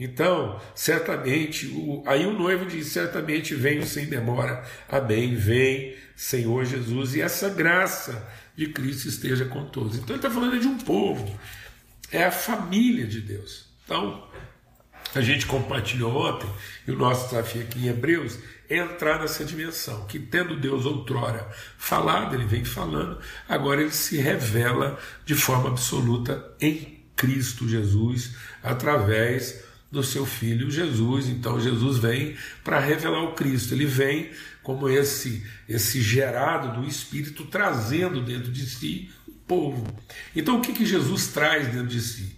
Então, 0.00 0.60
certamente, 0.74 1.66
o, 1.66 2.04
aí 2.06 2.24
o 2.24 2.32
noivo 2.32 2.66
diz: 2.66 2.88
certamente 2.88 3.54
venho 3.54 3.84
sem 3.84 4.06
demora. 4.06 4.64
Amém. 4.88 5.34
Vem, 5.34 5.96
Senhor 6.14 6.64
Jesus, 6.64 7.16
e 7.16 7.20
essa 7.20 7.48
graça 7.48 8.26
de 8.54 8.68
Cristo 8.68 9.08
esteja 9.08 9.44
com 9.44 9.64
todos. 9.66 9.96
Então, 9.96 10.10
ele 10.10 10.16
está 10.16 10.30
falando 10.30 10.58
de 10.60 10.68
um 10.68 10.78
povo, 10.78 11.38
é 12.12 12.24
a 12.24 12.30
família 12.30 13.06
de 13.06 13.20
Deus. 13.20 13.67
Então, 13.88 14.22
a 15.14 15.22
gente 15.22 15.46
compartilhou 15.46 16.14
ontem, 16.14 16.46
e 16.86 16.90
o 16.90 16.98
nosso 16.98 17.30
desafio 17.30 17.62
aqui 17.62 17.78
em 17.78 17.88
Hebreus 17.88 18.38
é 18.68 18.76
entrar 18.76 19.18
nessa 19.18 19.46
dimensão, 19.46 20.04
que 20.04 20.18
tendo 20.18 20.60
Deus 20.60 20.84
outrora 20.84 21.48
falado, 21.78 22.34
ele 22.34 22.44
vem 22.44 22.66
falando, 22.66 23.18
agora 23.48 23.80
ele 23.80 23.90
se 23.90 24.18
revela 24.18 24.98
de 25.24 25.34
forma 25.34 25.70
absoluta 25.70 26.54
em 26.60 27.02
Cristo 27.16 27.66
Jesus, 27.66 28.34
através 28.62 29.64
do 29.90 30.02
seu 30.02 30.26
filho 30.26 30.70
Jesus. 30.70 31.26
Então 31.26 31.58
Jesus 31.58 31.96
vem 31.96 32.36
para 32.62 32.78
revelar 32.78 33.22
o 33.22 33.32
Cristo, 33.32 33.72
ele 33.72 33.86
vem 33.86 34.30
como 34.62 34.86
esse 34.86 35.42
esse 35.66 36.02
gerado 36.02 36.78
do 36.78 36.86
Espírito 36.86 37.46
trazendo 37.46 38.22
dentro 38.22 38.52
de 38.52 38.66
si 38.66 39.10
o 39.26 39.32
povo. 39.32 39.86
Então 40.36 40.58
o 40.58 40.60
que 40.60 40.74
que 40.74 40.84
Jesus 40.84 41.28
traz 41.28 41.68
dentro 41.68 41.86
de 41.86 42.02
si? 42.02 42.37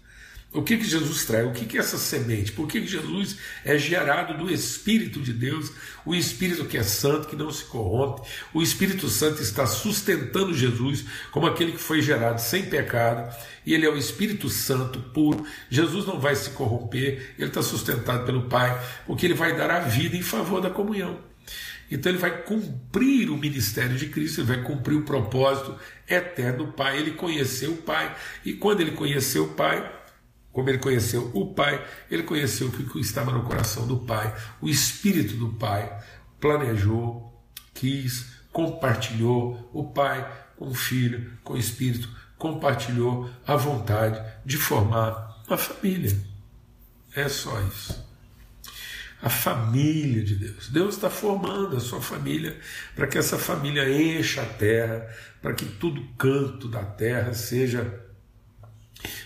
O 0.53 0.63
que, 0.63 0.77
que 0.77 0.85
Jesus 0.85 1.25
traz? 1.27 1.47
O 1.47 1.53
que, 1.53 1.65
que 1.65 1.77
é 1.77 1.81
essa 1.81 1.97
semente? 1.97 2.51
Por 2.51 2.67
que, 2.67 2.81
que 2.81 2.87
Jesus 2.89 3.37
é 3.65 3.79
gerado 3.79 4.37
do 4.37 4.53
Espírito 4.53 5.21
de 5.21 5.33
Deus, 5.33 5.71
o 6.05 6.13
Espírito 6.13 6.65
que 6.65 6.77
é 6.77 6.83
santo, 6.83 7.29
que 7.29 7.37
não 7.37 7.53
se 7.53 7.65
corrompe? 7.65 8.29
O 8.53 8.61
Espírito 8.61 9.09
Santo 9.09 9.41
está 9.41 9.65
sustentando 9.65 10.53
Jesus 10.53 11.05
como 11.31 11.47
aquele 11.47 11.71
que 11.71 11.79
foi 11.79 12.03
gerado 12.03 12.41
sem 12.41 12.65
pecado, 12.65 13.33
e 13.65 13.75
ele 13.75 13.87
é 13.87 13.89
o 13.89 13.97
Espírito 13.97 14.49
Santo 14.49 14.99
puro. 14.99 15.47
Jesus 15.71 16.05
não 16.05 16.19
vai 16.19 16.35
se 16.35 16.51
corromper, 16.51 17.35
ele 17.39 17.49
está 17.49 17.63
sustentado 17.63 18.27
pelo 18.27 18.49
Pai, 18.49 18.77
porque 19.07 19.27
ele 19.27 19.35
vai 19.35 19.57
dar 19.57 19.71
a 19.71 19.79
vida 19.79 20.17
em 20.17 20.23
favor 20.23 20.61
da 20.61 20.69
comunhão. 20.71 21.21
Então 21.89 22.11
ele 22.11 22.19
vai 22.19 22.43
cumprir 22.43 23.31
o 23.31 23.37
ministério 23.37 23.97
de 23.97 24.07
Cristo, 24.07 24.41
ele 24.41 24.49
vai 24.49 24.63
cumprir 24.63 24.97
o 24.97 25.03
propósito 25.03 25.77
eterno 26.09 26.67
do 26.67 26.73
Pai. 26.73 26.99
Ele 26.99 27.13
conheceu 27.13 27.73
o 27.73 27.77
Pai, 27.77 28.17
e 28.45 28.53
quando 28.53 28.81
ele 28.81 28.93
conheceu 28.93 29.45
o 29.45 29.55
Pai, 29.55 30.00
como 30.53 30.69
ele 30.69 30.79
conheceu 30.79 31.31
o 31.33 31.55
Pai, 31.55 31.85
ele 32.11 32.23
conheceu 32.23 32.69
o 32.69 32.73
que 32.73 33.01
estava 33.01 33.31
no 33.31 33.45
coração 33.45 33.87
do 33.87 33.99
Pai, 34.01 34.35
o 34.61 34.69
Espírito 34.69 35.35
do 35.37 35.51
Pai, 35.51 35.91
planejou, 36.41 37.41
quis, 37.73 38.27
compartilhou 38.53 39.71
o 39.73 39.85
Pai 39.85 40.29
com 40.57 40.69
o 40.69 40.75
Filho, 40.75 41.39
com 41.45 41.55
o 41.55 41.59
Espírito, 41.59 42.09
compartilhou 42.37 43.31
a 43.47 43.55
vontade 43.55 44.21
de 44.45 44.57
formar 44.57 45.43
uma 45.47 45.57
família. 45.57 46.17
É 47.15 47.29
só 47.29 47.61
isso. 47.63 48.09
A 49.23 49.29
família 49.29 50.25
de 50.25 50.35
Deus. 50.37 50.69
Deus 50.69 50.95
está 50.95 51.11
formando 51.11 51.77
a 51.77 51.81
sua 51.81 52.01
família 52.01 52.59
para 52.97 53.07
que 53.07 53.19
essa 53.19 53.39
família 53.39 53.89
encha 53.89 54.43
a 54.43 54.47
terra, 54.47 55.07
para 55.43 55.53
que 55.53 55.67
todo 55.67 56.03
canto 56.17 56.69
da 56.69 56.83
terra 56.83 57.35
seja 57.35 58.10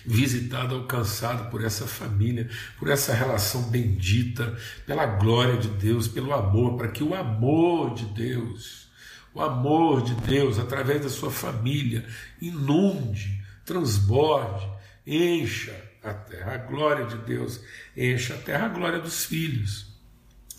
visitado, 0.04 0.74
alcançado 0.74 1.50
por 1.50 1.64
essa 1.64 1.86
família, 1.86 2.48
por 2.78 2.88
essa 2.88 3.14
relação 3.14 3.62
bendita, 3.62 4.56
pela 4.86 5.06
glória 5.06 5.56
de 5.56 5.68
Deus, 5.68 6.08
pelo 6.08 6.32
amor, 6.32 6.76
para 6.76 6.88
que 6.88 7.02
o 7.02 7.14
amor 7.14 7.94
de 7.94 8.04
Deus, 8.06 8.88
o 9.34 9.40
amor 9.40 10.02
de 10.02 10.14
Deus, 10.14 10.58
através 10.58 11.02
da 11.02 11.08
sua 11.08 11.30
família, 11.30 12.06
inunde, 12.40 13.42
transborde, 13.64 14.68
encha 15.06 15.74
a 16.02 16.12
terra, 16.12 16.54
a 16.54 16.58
glória 16.58 17.06
de 17.06 17.16
Deus 17.18 17.60
encha 17.96 18.34
a 18.34 18.38
terra, 18.38 18.66
a 18.66 18.68
glória 18.68 18.98
dos 19.00 19.24
filhos. 19.24 19.86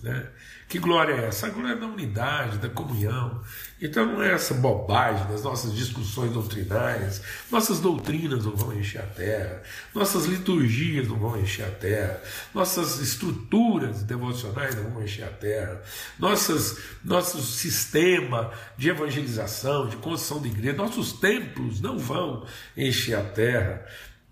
Né? 0.02 0.28
Que 0.68 0.80
glória 0.80 1.14
é 1.14 1.26
essa? 1.28 1.48
A 1.48 1.50
glória 1.50 1.76
da 1.76 1.86
unidade, 1.86 2.58
da 2.58 2.70
comunhão. 2.70 3.42
Então 3.82 4.06
não 4.06 4.24
é 4.24 4.32
essa 4.32 4.54
bobagem 4.54 5.28
das 5.28 5.44
nossas 5.44 5.74
discussões 5.74 6.32
doutrinárias. 6.32 7.22
Nossas 7.52 7.80
doutrinas 7.80 8.46
não 8.46 8.56
vão 8.56 8.74
encher 8.74 9.02
a 9.02 9.06
terra, 9.06 9.62
nossas 9.94 10.26
liturgias 10.26 11.08
não 11.08 11.18
vão 11.18 11.38
encher 11.40 11.66
a 11.66 11.72
terra, 11.72 12.22
nossas 12.54 13.00
estruturas 13.00 14.04
devocionais 14.04 14.76
não 14.76 14.90
vão 14.92 15.04
encher 15.04 15.26
a 15.26 15.30
terra, 15.30 15.82
nossas, 16.18 16.78
nosso 17.04 17.42
sistema 17.42 18.52
de 18.78 18.90
evangelização, 18.90 19.90
de 19.90 19.98
construção 19.98 20.42
de 20.42 20.48
igreja, 20.48 20.78
nossos 20.78 21.14
templos 21.14 21.82
não 21.82 22.00
vão 22.00 22.46
encher 22.78 23.16
a 23.16 23.24
terra. 23.24 23.86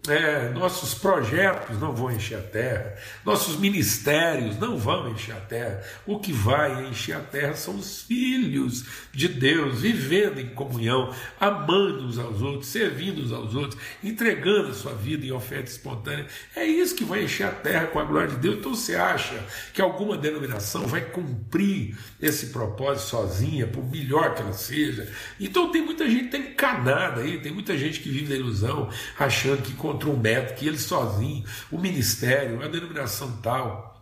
É, 0.08 0.50
nossos 0.50 0.94
projetos 0.94 1.80
não 1.80 1.94
vão 1.94 2.12
encher 2.12 2.38
a 2.38 2.42
terra, 2.42 2.96
nossos 3.26 3.58
ministérios 3.58 4.58
não 4.60 4.78
vão 4.78 5.10
encher 5.10 5.34
a 5.36 5.40
terra. 5.40 5.82
O 6.06 6.20
que 6.20 6.34
vai 6.34 6.86
encher 6.88 7.16
a 7.16 7.20
terra 7.20 7.54
são 7.54 7.76
os 7.76 8.02
filhos 8.02 8.86
de 9.14 9.28
Deus, 9.28 9.82
vivendo 9.82 10.40
em 10.40 10.50
comunhão, 10.50 11.14
amando 11.40 12.06
uns 12.06 12.18
aos 12.18 12.42
outros, 12.42 12.68
servindo 12.68 13.22
uns 13.22 13.32
aos 13.32 13.56
outros, 13.56 13.80
entregando 14.04 14.70
a 14.70 14.74
sua 14.74 14.94
vida 14.94 15.26
em 15.26 15.32
oferta 15.32 15.70
espontânea. 15.70 16.28
É 16.56 16.66
isso 16.66 16.96
que 16.96 17.06
vai 17.06 17.24
encher 17.24 17.48
a 17.48 17.52
terra 17.52 17.88
com 17.88 18.00
a 18.00 18.04
glória 18.04 18.30
de 18.30 18.38
Deus. 18.38 18.58
Então 18.58 18.76
você 18.76 18.96
acha 18.96 19.42
que 19.74 19.82
alguma 19.82 20.18
denominação 20.18 20.86
vai 20.86 21.02
cumprir 21.02 21.98
esse 22.22 22.48
propósito 22.48 23.10
sozinha, 23.10 23.68
por 23.68 23.84
melhor 23.90 24.36
que 24.36 24.42
ela 24.42 24.54
seja? 24.54 25.10
Então 25.40 25.72
tem 25.72 25.82
muita 25.82 26.10
gente 26.10 26.30
tá 26.30 26.38
encanada 26.38 27.22
aí, 27.22 27.40
tem 27.40 27.52
muita 27.52 27.78
gente 27.78 28.00
que 28.00 28.10
vive 28.10 28.28
da 28.28 28.36
ilusão, 28.36 28.90
achando 29.18 29.62
que 29.62 29.74
encontrou 29.94 30.16
um 30.16 30.20
método, 30.20 30.56
que 30.56 30.68
ele 30.68 30.78
sozinho, 30.78 31.44
o 31.72 31.78
ministério, 31.78 32.64
a 32.64 32.68
denominação 32.68 33.32
tal, 33.38 34.02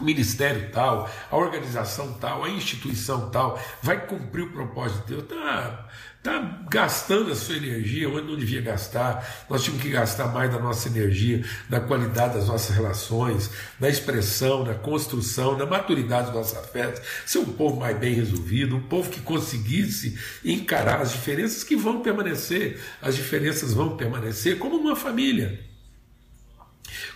o 0.00 0.04
ministério 0.04 0.70
tal, 0.72 1.08
a 1.30 1.36
organização 1.36 2.12
tal, 2.14 2.44
a 2.44 2.50
instituição 2.50 3.30
tal, 3.30 3.60
vai 3.82 4.06
cumprir 4.06 4.42
o 4.42 4.52
propósito 4.52 5.06
de 5.06 5.22
Deus. 5.22 5.78
Está 6.26 6.40
tá 6.40 6.58
gastando 6.68 7.30
a 7.30 7.36
sua 7.36 7.56
energia 7.56 8.08
onde 8.08 8.26
não 8.26 8.36
devia 8.36 8.60
gastar. 8.60 9.46
Nós 9.48 9.62
tínhamos 9.62 9.84
que 9.84 9.90
gastar 9.90 10.26
mais 10.32 10.50
da 10.50 10.58
nossa 10.58 10.88
energia, 10.88 11.44
na 11.70 11.78
qualidade 11.78 12.34
das 12.34 12.48
nossas 12.48 12.74
relações, 12.74 13.48
na 13.78 13.88
expressão, 13.88 14.64
na 14.64 14.74
construção, 14.74 15.56
na 15.56 15.64
maturidade 15.64 16.26
dos 16.26 16.34
nossos 16.34 16.58
afetos. 16.58 17.00
Ser 17.24 17.38
um 17.38 17.52
povo 17.52 17.78
mais 17.78 17.96
bem 17.96 18.12
resolvido, 18.12 18.74
um 18.74 18.82
povo 18.82 19.08
que 19.08 19.20
conseguisse 19.20 20.18
encarar 20.44 21.00
as 21.00 21.12
diferenças 21.12 21.62
que 21.62 21.76
vão 21.76 22.00
permanecer. 22.00 22.80
As 23.00 23.14
diferenças 23.14 23.72
vão 23.72 23.96
permanecer 23.96 24.58
como 24.58 24.76
uma 24.76 24.96
família. 24.96 25.75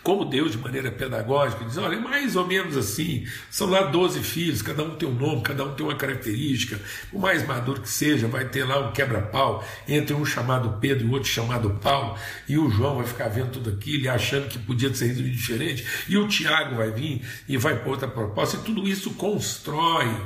Como 0.02 0.24
Deus, 0.24 0.52
de 0.52 0.58
maneira 0.58 0.90
pedagógica, 0.90 1.64
diz: 1.64 1.76
olha, 1.76 1.96
é 1.96 2.00
mais 2.00 2.34
ou 2.34 2.46
menos 2.46 2.76
assim. 2.76 3.26
São 3.50 3.68
lá 3.68 3.82
12 3.82 4.22
filhos, 4.22 4.62
cada 4.62 4.82
um 4.82 4.96
tem 4.96 5.06
um 5.06 5.14
nome, 5.14 5.42
cada 5.42 5.64
um 5.64 5.74
tem 5.74 5.84
uma 5.84 5.94
característica. 5.94 6.80
O 7.12 7.18
mais 7.18 7.46
maduro 7.46 7.82
que 7.82 7.88
seja, 7.88 8.26
vai 8.26 8.48
ter 8.48 8.64
lá 8.64 8.78
um 8.88 8.92
quebra-pau 8.92 9.62
entre 9.86 10.14
um 10.14 10.24
chamado 10.24 10.78
Pedro 10.80 11.06
e 11.06 11.10
outro 11.10 11.28
chamado 11.28 11.78
Paulo. 11.82 12.18
E 12.48 12.56
o 12.56 12.70
João 12.70 12.96
vai 12.96 13.06
ficar 13.06 13.28
vendo 13.28 13.52
tudo 13.52 13.70
aquilo 13.70 14.04
e 14.04 14.08
achando 14.08 14.48
que 14.48 14.58
podia 14.58 14.92
ser 14.94 15.08
resolvido 15.08 15.36
diferente. 15.36 15.86
E 16.08 16.16
o 16.16 16.26
Tiago 16.26 16.76
vai 16.76 16.90
vir 16.90 17.22
e 17.46 17.58
vai 17.58 17.78
pôr 17.78 17.90
outra 17.90 18.08
proposta. 18.08 18.56
E 18.56 18.60
tudo 18.60 18.88
isso 18.88 19.12
constrói 19.14 20.16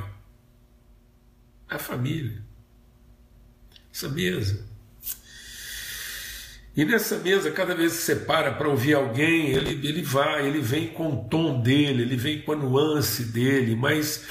a 1.69 1.77
família. 1.77 2.41
Essa 3.91 4.07
mesa 4.07 4.74
e 6.75 6.83
nessa 6.83 7.17
mesa, 7.19 7.51
cada 7.51 7.73
vez 7.73 7.93
que 7.93 8.01
você 8.01 8.15
para 8.17 8.51
para 8.51 8.67
ouvir 8.67 8.95
alguém, 8.95 9.51
ele, 9.51 9.87
ele 9.87 10.01
vai, 10.01 10.45
ele 10.45 10.59
vem 10.59 10.89
com 10.89 11.13
o 11.13 11.23
tom 11.29 11.61
dele, 11.61 12.01
ele 12.01 12.17
vem 12.17 12.41
com 12.41 12.51
a 12.51 12.55
nuance 12.55 13.23
dele, 13.23 13.77
mas 13.77 14.25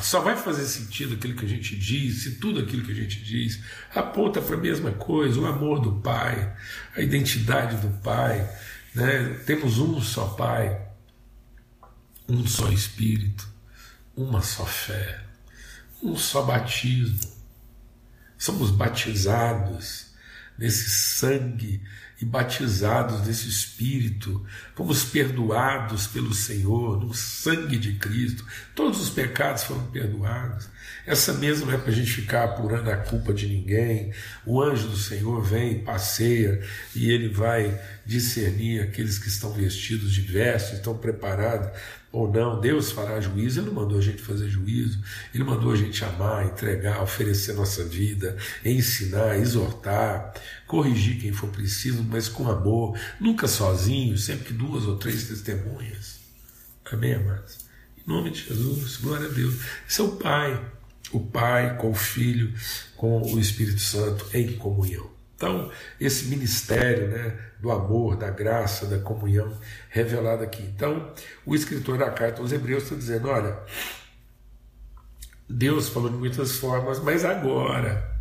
só 0.00 0.20
vai 0.20 0.36
fazer 0.36 0.66
sentido 0.66 1.14
aquilo 1.14 1.36
que 1.36 1.44
a 1.44 1.48
gente 1.48 1.76
diz, 1.76 2.24
se 2.24 2.40
tudo 2.40 2.60
aquilo 2.60 2.84
que 2.84 2.90
a 2.90 2.94
gente 2.94 3.22
diz 3.22 3.62
aponta 3.94 4.42
para 4.42 4.56
a 4.56 4.60
mesma 4.60 4.90
coisa, 4.92 5.38
o 5.38 5.46
amor 5.46 5.80
do 5.80 6.00
Pai, 6.00 6.54
a 6.96 7.00
identidade 7.00 7.76
do 7.76 7.88
Pai. 8.02 8.50
Né? 8.92 9.40
Temos 9.46 9.78
um 9.78 10.00
só 10.00 10.26
Pai, 10.30 10.86
um 12.28 12.44
só 12.46 12.68
Espírito, 12.72 13.48
uma 14.16 14.42
só 14.42 14.66
fé, 14.66 15.20
um 16.02 16.16
só 16.16 16.42
batismo. 16.42 17.36
Somos 18.36 18.70
batizados 18.70 20.05
nesse 20.58 20.90
sangue 20.90 21.82
e 22.20 22.24
batizados 22.24 23.26
nesse 23.26 23.48
Espírito, 23.48 24.44
fomos 24.74 25.04
perdoados 25.04 26.06
pelo 26.06 26.32
Senhor, 26.32 26.98
no 27.00 27.12
sangue 27.12 27.76
de 27.76 27.94
Cristo, 27.94 28.44
todos 28.74 29.00
os 29.00 29.10
pecados 29.10 29.64
foram 29.64 29.86
perdoados. 29.88 30.68
Essa 31.06 31.32
mesa 31.32 31.64
não 31.64 31.72
é 31.72 31.78
para 31.78 31.90
a 31.90 31.94
gente 31.94 32.10
ficar 32.10 32.44
apurando 32.44 32.90
a 32.90 32.96
culpa 32.96 33.32
de 33.32 33.46
ninguém. 33.46 34.12
O 34.44 34.60
anjo 34.60 34.88
do 34.88 34.96
Senhor 34.96 35.40
vem, 35.42 35.84
passeia 35.84 36.60
e 36.94 37.10
ele 37.10 37.28
vai 37.28 37.80
discernir 38.04 38.82
aqueles 38.82 39.18
que 39.18 39.28
estão 39.28 39.52
vestidos 39.52 40.12
de 40.12 40.20
vestes, 40.22 40.74
estão 40.74 40.98
preparados 40.98 41.70
ou 42.16 42.32
não, 42.32 42.58
Deus 42.58 42.92
fará 42.92 43.20
juízo, 43.20 43.60
Ele 43.60 43.66
não 43.66 43.74
mandou 43.74 43.98
a 43.98 44.00
gente 44.00 44.22
fazer 44.22 44.48
juízo, 44.48 44.98
Ele 45.34 45.44
mandou 45.44 45.70
a 45.70 45.76
gente 45.76 46.02
amar, 46.02 46.46
entregar, 46.46 47.02
oferecer 47.02 47.52
nossa 47.52 47.84
vida, 47.84 48.38
ensinar, 48.64 49.36
exortar, 49.36 50.32
corrigir 50.66 51.20
quem 51.20 51.30
for 51.30 51.50
preciso, 51.50 52.02
mas 52.02 52.26
com 52.26 52.48
amor, 52.48 52.98
nunca 53.20 53.46
sozinho, 53.46 54.16
sempre 54.16 54.54
duas 54.54 54.86
ou 54.86 54.96
três 54.96 55.28
testemunhas. 55.28 56.18
Amém, 56.90 57.12
amados? 57.12 57.58
Em 57.98 58.10
nome 58.10 58.30
de 58.30 58.44
Jesus, 58.44 58.96
glória 58.96 59.26
a 59.26 59.32
Deus. 59.32 59.56
Esse 59.86 60.00
é 60.00 60.08
Pai, 60.08 60.64
o 61.12 61.20
Pai 61.20 61.76
com 61.76 61.90
o 61.90 61.94
Filho, 61.94 62.52
com 62.96 63.22
o 63.22 63.38
Espírito 63.38 63.80
Santo 63.80 64.26
em 64.34 64.56
comunhão. 64.56 65.10
Então, 65.36 65.70
esse 66.00 66.26
ministério 66.26 67.08
né, 67.08 67.38
do 67.60 67.70
amor, 67.70 68.16
da 68.16 68.30
graça, 68.30 68.86
da 68.86 68.98
comunhão 68.98 69.52
revelado 69.90 70.42
aqui. 70.42 70.62
Então, 70.62 71.12
o 71.44 71.54
escritor 71.54 71.98
da 71.98 72.10
carta 72.10 72.40
aos 72.40 72.52
Hebreus 72.52 72.84
está 72.84 72.96
dizendo: 72.96 73.28
olha, 73.28 73.58
Deus 75.48 75.90
falou 75.90 76.08
de 76.08 76.16
muitas 76.16 76.56
formas, 76.56 76.98
mas 77.00 77.24
agora 77.24 78.18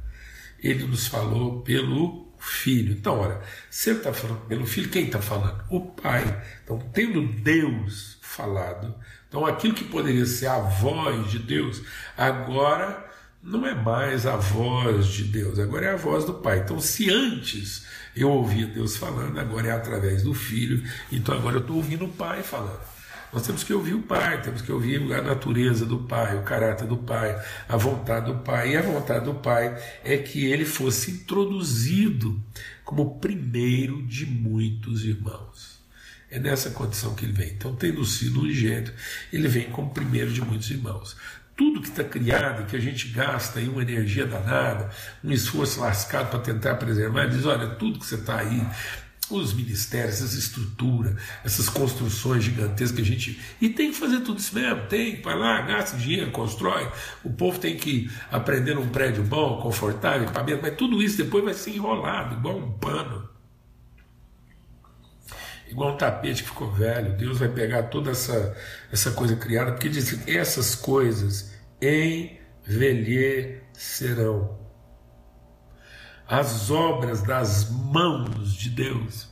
ele 0.59 0.85
nos 0.85 1.07
falou 1.07 1.61
pelo 1.61 2.25
Filho. 2.37 2.93
Então, 2.93 3.19
olha, 3.19 3.39
se 3.69 3.89
ele 3.89 3.99
está 3.99 4.13
falando 4.13 4.45
pelo 4.47 4.67
Filho, 4.67 4.89
quem 4.89 5.05
está 5.05 5.21
falando? 5.21 5.63
O 5.69 5.79
Pai. 5.81 6.43
Então, 6.63 6.77
tendo 6.93 7.25
Deus 7.41 8.17
falado, 8.21 8.93
então 9.35 9.45
aquilo 9.45 9.73
que 9.73 9.83
poderia 9.83 10.25
ser 10.25 10.47
a 10.47 10.59
voz 10.59 11.29
de 11.29 11.39
Deus, 11.39 11.81
agora 12.17 13.05
não 13.43 13.67
é 13.67 13.75
mais 13.75 14.25
a 14.25 14.37
voz 14.37 15.07
de 15.07 15.25
Deus, 15.25 15.59
agora 15.59 15.87
é 15.87 15.91
a 15.91 15.97
voz 15.97 16.23
do 16.23 16.35
Pai. 16.35 16.59
Então, 16.59 16.79
se 16.79 17.11
antes 17.11 17.85
eu 18.15 18.31
ouvia 18.31 18.65
Deus 18.65 18.95
falando, 18.95 19.37
agora 19.37 19.67
é 19.67 19.71
através 19.71 20.23
do 20.23 20.33
Filho, 20.33 20.89
então 21.11 21.35
agora 21.35 21.57
eu 21.57 21.59
estou 21.59 21.75
ouvindo 21.75 22.05
o 22.05 22.13
Pai 22.13 22.43
falando. 22.43 22.79
Nós 23.33 23.45
temos 23.45 23.61
que 23.61 23.73
ouvir 23.73 23.95
o 23.95 24.03
Pai, 24.03 24.41
temos 24.41 24.61
que 24.61 24.71
ouvir 24.71 25.01
a 25.11 25.21
natureza 25.21 25.85
do 25.85 25.99
Pai, 25.99 26.37
o 26.37 26.43
caráter 26.43 26.87
do 26.87 26.95
Pai, 26.95 27.37
a 27.67 27.75
vontade 27.75 28.27
do 28.27 28.39
Pai. 28.39 28.71
E 28.71 28.77
a 28.77 28.81
vontade 28.81 29.25
do 29.25 29.33
Pai 29.33 29.77
é 30.01 30.15
que 30.15 30.45
ele 30.45 30.63
fosse 30.63 31.11
introduzido 31.11 32.41
como 32.85 33.19
primeiro 33.19 34.01
de 34.03 34.25
muitos 34.25 35.03
irmãos. 35.03 35.74
É 36.35 36.39
nessa 36.39 36.69
condição 36.69 37.15
que 37.15 37.23
ele 37.23 37.31
vem. 37.31 37.49
Então, 37.49 37.73
tendo 37.73 38.03
sido 38.03 38.41
unigênito, 38.41 38.91
ele 39.31 39.47
vem 39.47 39.69
como 39.69 39.89
primeiro 39.91 40.33
de 40.33 40.41
muitos 40.41 40.69
irmãos 40.69 41.15
tudo 41.55 41.81
que 41.81 41.87
está 41.87 42.03
criado, 42.03 42.65
que 42.65 42.75
a 42.75 42.79
gente 42.81 43.07
gasta 43.07 43.59
aí 43.59 43.69
uma 43.69 43.81
energia 43.81 44.25
danada, 44.25 44.89
um 45.23 45.31
esforço 45.31 45.79
lascado 45.79 46.29
para 46.29 46.39
tentar 46.39 46.75
preservar, 46.75 47.23
ele 47.23 47.37
diz: 47.37 47.45
olha, 47.45 47.67
tudo 47.75 47.97
que 47.97 48.05
você 48.05 48.15
está 48.15 48.39
aí, 48.39 48.61
os 49.29 49.53
ministérios, 49.53 50.21
essa 50.21 50.37
estrutura, 50.37 51.15
essas 51.45 51.69
construções 51.69 52.43
gigantescas 52.43 52.91
que 52.91 53.01
a 53.01 53.05
gente. 53.05 53.39
E 53.61 53.69
tem 53.69 53.91
que 53.91 53.97
fazer 53.97 54.19
tudo 54.19 54.39
isso 54.39 54.53
mesmo, 54.53 54.85
tem, 54.87 55.21
vai 55.21 55.37
lá, 55.37 55.61
gasta 55.61 55.97
dinheiro, 55.97 56.31
constrói. 56.31 56.91
O 57.23 57.31
povo 57.31 57.57
tem 57.57 57.77
que 57.77 58.11
aprender 58.29 58.75
num 58.75 58.89
prédio 58.89 59.23
bom, 59.23 59.61
confortável, 59.61 60.23
equipamento, 60.23 60.61
mas 60.61 60.75
tudo 60.75 61.01
isso 61.01 61.17
depois 61.17 61.43
vai 61.43 61.53
ser 61.53 61.71
enrolado, 61.71 62.35
igual 62.35 62.57
um 62.57 62.71
pano. 62.73 63.34
Igual 65.75 65.95
um 65.95 65.97
tapete 65.97 66.41
que 66.41 66.47
ficou 66.47 66.71
velho. 66.71 67.17
Deus 67.17 67.39
vai 67.39 67.49
pegar 67.49 67.83
toda 67.83 68.11
essa, 68.11 68.55
essa 68.89 69.11
coisa 69.11 69.35
criada, 69.35 69.73
porque 69.73 69.89
diz 69.89 70.09
que 70.09 70.31
essas 70.31 70.73
coisas 70.73 71.53
envelhecerão. 71.81 74.57
As 76.25 76.71
obras 76.71 77.21
das 77.23 77.69
mãos 77.69 78.53
de 78.53 78.69
Deus 78.69 79.27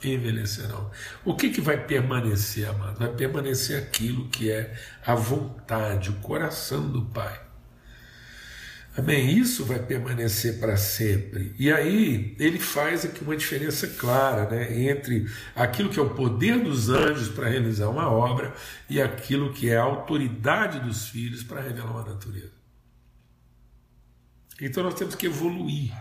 envelhecerão. 0.00 0.88
O 1.24 1.34
que, 1.34 1.50
que 1.50 1.60
vai 1.60 1.84
permanecer, 1.84 2.68
amado? 2.68 3.00
Vai 3.00 3.08
permanecer 3.08 3.82
aquilo 3.82 4.28
que 4.28 4.52
é 4.52 4.72
a 5.04 5.16
vontade, 5.16 6.10
o 6.10 6.20
coração 6.20 6.88
do 6.88 7.06
Pai. 7.06 7.47
Amém? 8.96 9.38
Isso 9.38 9.64
vai 9.64 9.78
permanecer 9.78 10.58
para 10.58 10.76
sempre. 10.76 11.54
E 11.56 11.70
aí 11.70 12.34
ele 12.38 12.58
faz 12.58 13.04
aqui 13.04 13.22
uma 13.22 13.36
diferença 13.36 13.86
clara 13.86 14.50
né, 14.50 14.90
entre 14.90 15.30
aquilo 15.54 15.88
que 15.88 16.00
é 16.00 16.02
o 16.02 16.10
poder 16.10 16.58
dos 16.58 16.88
anjos 16.88 17.28
para 17.28 17.48
realizar 17.48 17.88
uma 17.88 18.10
obra 18.10 18.52
e 18.90 19.00
aquilo 19.00 19.52
que 19.52 19.70
é 19.70 19.76
a 19.76 19.82
autoridade 19.82 20.80
dos 20.80 21.08
filhos 21.08 21.44
para 21.44 21.60
revelar 21.60 21.92
uma 21.92 22.04
natureza. 22.04 22.58
Então 24.60 24.82
nós 24.82 24.94
temos 24.94 25.14
que 25.14 25.26
evoluir. 25.26 25.92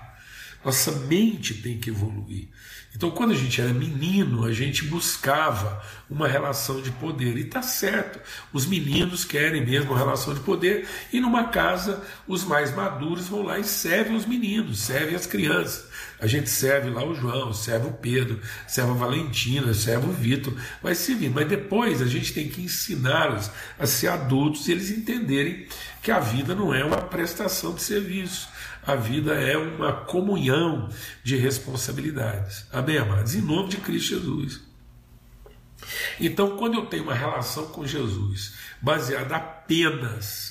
Nossa 0.64 0.92
mente 0.92 1.54
tem 1.56 1.78
que 1.78 1.90
evoluir. 1.90 2.50
Então, 2.98 3.12
quando 3.12 3.32
a 3.32 3.36
gente 3.36 3.62
era 3.62 3.72
menino, 3.72 4.44
a 4.44 4.52
gente 4.52 4.84
buscava 4.86 5.84
uma 6.10 6.28
relação 6.28 6.82
de 6.82 6.90
poder. 6.90 7.38
E 7.38 7.42
está 7.42 7.62
certo, 7.62 8.20
os 8.52 8.66
meninos 8.66 9.24
querem 9.24 9.64
mesmo 9.64 9.94
relação 9.94 10.34
de 10.34 10.40
poder, 10.40 10.88
e 11.14 11.20
numa 11.20 11.50
casa, 11.50 12.02
os 12.28 12.44
mais 12.44 12.76
maduros 12.76 13.28
vão 13.28 13.44
lá 13.44 13.60
e 13.60 13.64
servem 13.64 14.16
os 14.16 14.26
meninos, 14.26 14.80
servem 14.80 15.14
as 15.16 15.28
crianças. 15.28 15.86
A 16.20 16.26
gente 16.26 16.50
serve 16.50 16.90
lá 16.90 17.06
o 17.06 17.14
João, 17.14 17.54
serve 17.54 17.88
o 17.88 17.94
Pedro, 17.94 18.42
serve 18.68 18.90
a 18.90 18.96
Valentina, 18.96 19.76
serve 19.76 20.08
o 20.08 20.12
Vitor, 20.12 20.56
vai 20.82 20.96
servir. 20.96 21.30
Mas 21.30 21.48
depois 21.48 22.02
a 22.02 22.08
gente 22.08 22.34
tem 22.34 22.50
que 22.50 22.62
ensiná-los 22.64 23.52
a 23.78 23.86
ser 23.86 24.08
adultos 24.08 24.68
e 24.68 24.72
eles 24.72 24.90
entenderem 24.90 25.68
que 26.02 26.10
a 26.10 26.20
vida 26.20 26.56
não 26.56 26.74
é 26.74 26.84
uma 26.84 26.98
prestação 26.98 27.76
de 27.76 27.84
serviço. 27.84 28.50
A 28.88 28.96
vida 28.96 29.34
é 29.34 29.58
uma 29.58 29.92
comunhão 29.92 30.88
de 31.22 31.36
responsabilidades. 31.36 32.66
Amém, 32.72 32.98
amados? 32.98 33.36
Em 33.36 33.42
nome 33.42 33.68
de 33.68 33.78
Cristo 33.78 34.16
Jesus. 34.16 34.62
Então, 36.18 36.56
quando 36.56 36.76
eu 36.76 36.86
tenho 36.86 37.04
uma 37.04 37.14
relação 37.14 37.68
com 37.68 37.86
Jesus 37.86 38.56
baseada 38.82 39.36
apenas 39.36 40.47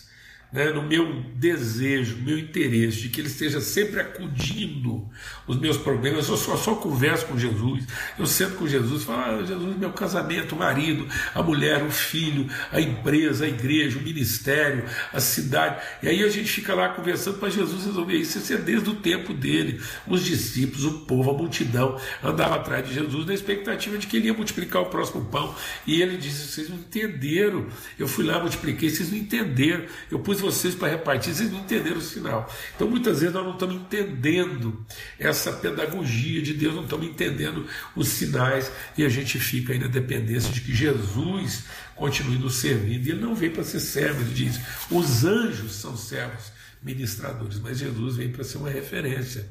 né, 0.57 0.71
no 0.71 0.83
meu 0.83 1.23
desejo, 1.35 2.17
meu 2.17 2.39
interesse 2.39 3.03
de 3.03 3.09
que 3.11 3.21
Ele 3.21 3.29
esteja 3.29 3.61
sempre 3.61 4.01
acudindo 4.01 5.07
os 5.47 5.59
meus 5.59 5.77
problemas. 5.77 6.31
Eu 6.31 6.37
só, 6.39 6.57
só 6.57 6.75
converso 6.77 7.27
com 7.27 7.39
Jesus, 7.39 7.85
eu 8.19 8.25
sento 8.25 8.55
com 8.55 8.67
Jesus, 8.67 9.05
falo, 9.05 9.43
ah, 9.43 9.45
Jesus, 9.45 9.77
meu 9.77 9.93
casamento, 9.93 10.55
o 10.55 10.59
marido, 10.59 11.07
a 11.35 11.43
mulher, 11.43 11.85
o 11.85 11.91
filho, 11.91 12.49
a 12.73 12.81
empresa, 12.81 13.45
a 13.45 13.49
igreja, 13.49 13.99
o 13.99 14.03
ministério, 14.03 14.85
a 15.13 15.21
cidade. 15.21 15.83
E 16.03 16.09
aí 16.09 16.25
a 16.25 16.29
gente 16.31 16.51
fica 16.51 16.75
lá 16.75 16.89
conversando 16.89 17.39
para 17.39 17.51
Jesus 17.51 17.85
resolver 17.85 18.17
isso. 18.17 18.39
Isso 18.39 18.55
é 18.55 18.57
desde 18.57 18.89
o 18.89 18.95
tempo 18.95 19.35
dele. 19.35 19.79
Os 20.07 20.25
discípulos, 20.25 20.87
o 20.87 21.01
povo, 21.01 21.33
a 21.33 21.35
multidão 21.35 22.01
andava 22.25 22.55
atrás 22.55 22.89
de 22.89 22.95
Jesus 22.95 23.27
na 23.27 23.35
expectativa 23.35 23.99
de 23.99 24.07
que 24.07 24.17
ele 24.17 24.29
ia 24.29 24.35
multiplicar 24.35 24.81
o 24.81 24.87
próximo 24.87 25.27
pão. 25.27 25.55
E 25.87 26.01
ele 26.01 26.17
disse: 26.17 26.49
Vocês 26.49 26.71
não 26.71 26.79
entenderam. 26.79 27.67
Eu 27.99 28.09
fui 28.09 28.25
lá, 28.25 28.41
multipliquei, 28.41 28.89
vocês 28.89 29.11
não 29.11 29.19
entenderam. 29.19 29.85
Eu 30.11 30.19
pus 30.19 30.46
vocês 30.47 30.75
para 30.75 30.89
repartir, 30.89 31.35
vocês 31.35 31.51
não 31.51 31.61
entenderam 31.61 31.99
o 31.99 32.01
sinal. 32.01 32.53
Então 32.75 32.89
muitas 32.89 33.21
vezes 33.21 33.35
nós 33.35 33.45
não 33.45 33.53
estamos 33.53 33.77
entendendo 33.77 34.85
essa 35.19 35.53
pedagogia 35.53 36.41
de 36.41 36.55
Deus, 36.55 36.75
não 36.75 36.85
estamos 36.85 37.07
entendendo 37.07 37.67
os 37.95 38.09
sinais 38.09 38.71
e 38.97 39.05
a 39.05 39.09
gente 39.09 39.39
fica 39.39 39.73
aí 39.73 39.79
na 39.79 39.89
dependência 39.89 40.53
de 40.53 40.61
que 40.61 40.75
Jesus 40.75 41.65
continue 41.95 42.39
nos 42.39 42.55
servindo. 42.55 43.07
E 43.07 43.11
ele 43.11 43.21
não 43.21 43.35
veio 43.35 43.53
para 43.53 43.65
ser 43.65 43.81
servo, 43.81 44.21
ele 44.21 44.35
diz: 44.35 44.61
os 44.91 45.25
anjos 45.25 45.73
são 45.73 45.97
servos 45.97 46.53
ministradores, 46.83 47.59
mas 47.59 47.79
Jesus 47.79 48.17
vem 48.17 48.31
para 48.31 48.45
ser 48.45 48.59
uma 48.59 48.71
referência. 48.71 49.49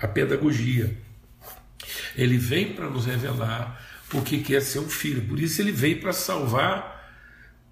A 0.00 0.08
pedagogia. 0.08 0.96
Ele 2.16 2.38
vem 2.38 2.72
para 2.72 2.88
nos 2.88 3.06
revelar 3.06 3.80
o 4.12 4.22
que 4.22 4.38
quer 4.40 4.60
ser 4.60 4.78
um 4.78 4.88
filho. 4.88 5.22
Por 5.26 5.38
isso 5.40 5.60
ele 5.60 5.72
veio 5.72 6.00
para 6.00 6.12
salvar 6.12 6.93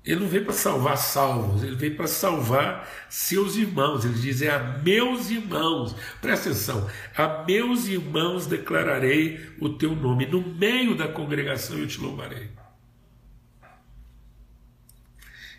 ele 0.05 0.21
não 0.21 0.29
veio 0.29 0.45
para 0.45 0.53
salvar 0.53 0.97
salvos, 0.99 1.63
ele 1.63 1.77
veio 1.77 1.97
para 1.97 2.09
salvar 2.09 2.89
seus 3.09 3.55
irmãos. 3.55 4.05
Ele 4.05 4.15
diz: 4.15 4.43
é 4.43 4.51
a 4.51 4.59
meus 4.59 5.31
irmãos, 5.31 5.95
presta 6.21 6.51
atenção, 6.51 6.91
a 7.17 7.45
meus 7.45 7.87
irmãos 7.87 8.47
declararei 8.47 9.55
o 9.61 9.69
teu 9.69 9.95
nome, 9.95 10.27
no 10.27 10.43
meio 10.43 10.97
da 10.97 11.07
congregação 11.07 11.79
eu 11.79 11.87
te 11.87 12.01
louvarei. 12.01 12.51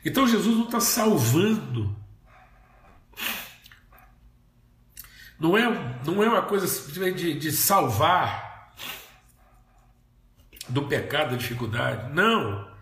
Então 0.03 0.27
Jesus 0.27 0.58
não 0.58 0.65
está 0.65 0.82
salvando. 0.82 1.95
Não 5.39 5.58
é, 5.58 5.99
não 6.06 6.21
é 6.21 6.27
uma 6.27 6.41
coisa 6.41 6.67
simplesmente 6.67 7.17
de, 7.17 7.39
de 7.39 7.51
salvar 7.51 8.73
do 10.67 10.84
pecado, 10.84 11.32
da 11.32 11.38
dificuldade. 11.38 12.13
Não 12.13 12.72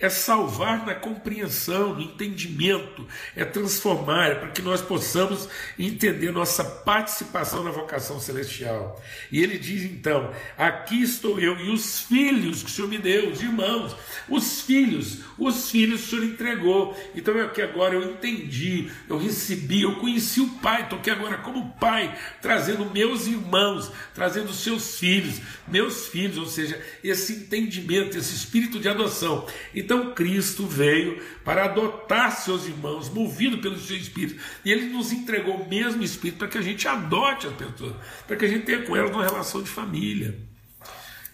é 0.00 0.08
salvar 0.08 0.84
na 0.84 0.94
compreensão, 0.94 1.94
no 1.94 2.02
entendimento, 2.02 3.06
é 3.36 3.44
transformar, 3.44 4.26
é 4.26 4.34
para 4.34 4.50
que 4.50 4.62
nós 4.62 4.82
possamos 4.82 5.48
entender 5.78 6.32
nossa 6.32 6.64
participação 6.64 7.62
na 7.62 7.70
vocação 7.70 8.18
celestial. 8.18 9.00
E 9.30 9.42
ele 9.42 9.58
diz 9.58 9.82
então: 9.84 10.32
Aqui 10.56 11.02
estou 11.02 11.38
eu 11.38 11.58
e 11.58 11.70
os 11.70 12.00
filhos 12.00 12.62
que 12.62 12.70
o 12.70 12.72
Senhor 12.72 12.88
me 12.88 12.98
deu, 12.98 13.30
os 13.30 13.40
irmãos, 13.40 13.96
os 14.28 14.62
filhos, 14.62 15.20
os 15.38 15.70
filhos 15.70 16.04
o 16.04 16.10
Senhor 16.10 16.24
entregou. 16.24 16.96
Então 17.14 17.38
é 17.38 17.48
que 17.48 17.62
agora 17.62 17.94
eu 17.94 18.10
entendi, 18.10 18.90
eu 19.08 19.18
recebi, 19.18 19.82
eu 19.82 19.96
conheci 19.96 20.40
o 20.40 20.48
Pai, 20.60 20.82
estou 20.82 20.98
aqui 20.98 21.10
agora 21.10 21.38
como 21.38 21.74
Pai, 21.74 22.16
trazendo 22.42 22.90
meus 22.90 23.26
irmãos, 23.26 23.90
trazendo 24.14 24.52
seus 24.52 24.98
filhos, 24.98 25.40
meus 25.68 26.08
filhos, 26.08 26.38
ou 26.38 26.46
seja, 26.46 26.80
esse 27.02 27.32
entendimento, 27.34 28.18
esse 28.18 28.34
espírito 28.34 28.78
de 28.78 28.88
adoção. 28.88 29.46
Então 29.84 30.14
Cristo 30.14 30.66
veio 30.66 31.22
para 31.44 31.64
adotar 31.64 32.32
seus 32.32 32.66
irmãos, 32.66 33.08
movido 33.10 33.58
pelo 33.58 33.78
seu 33.78 33.96
espírito, 33.96 34.42
e 34.64 34.72
ele 34.72 34.86
nos 34.86 35.12
entregou 35.12 35.56
o 35.56 35.68
mesmo 35.68 36.02
espírito 36.02 36.38
para 36.38 36.48
que 36.48 36.58
a 36.58 36.62
gente 36.62 36.88
adote 36.88 37.46
as 37.46 37.52
pessoas, 37.52 37.94
para 38.26 38.36
que 38.36 38.44
a 38.44 38.48
gente 38.48 38.64
tenha 38.64 38.82
com 38.82 38.96
elas 38.96 39.10
uma 39.10 39.22
relação 39.22 39.62
de 39.62 39.68
família. 39.68 40.53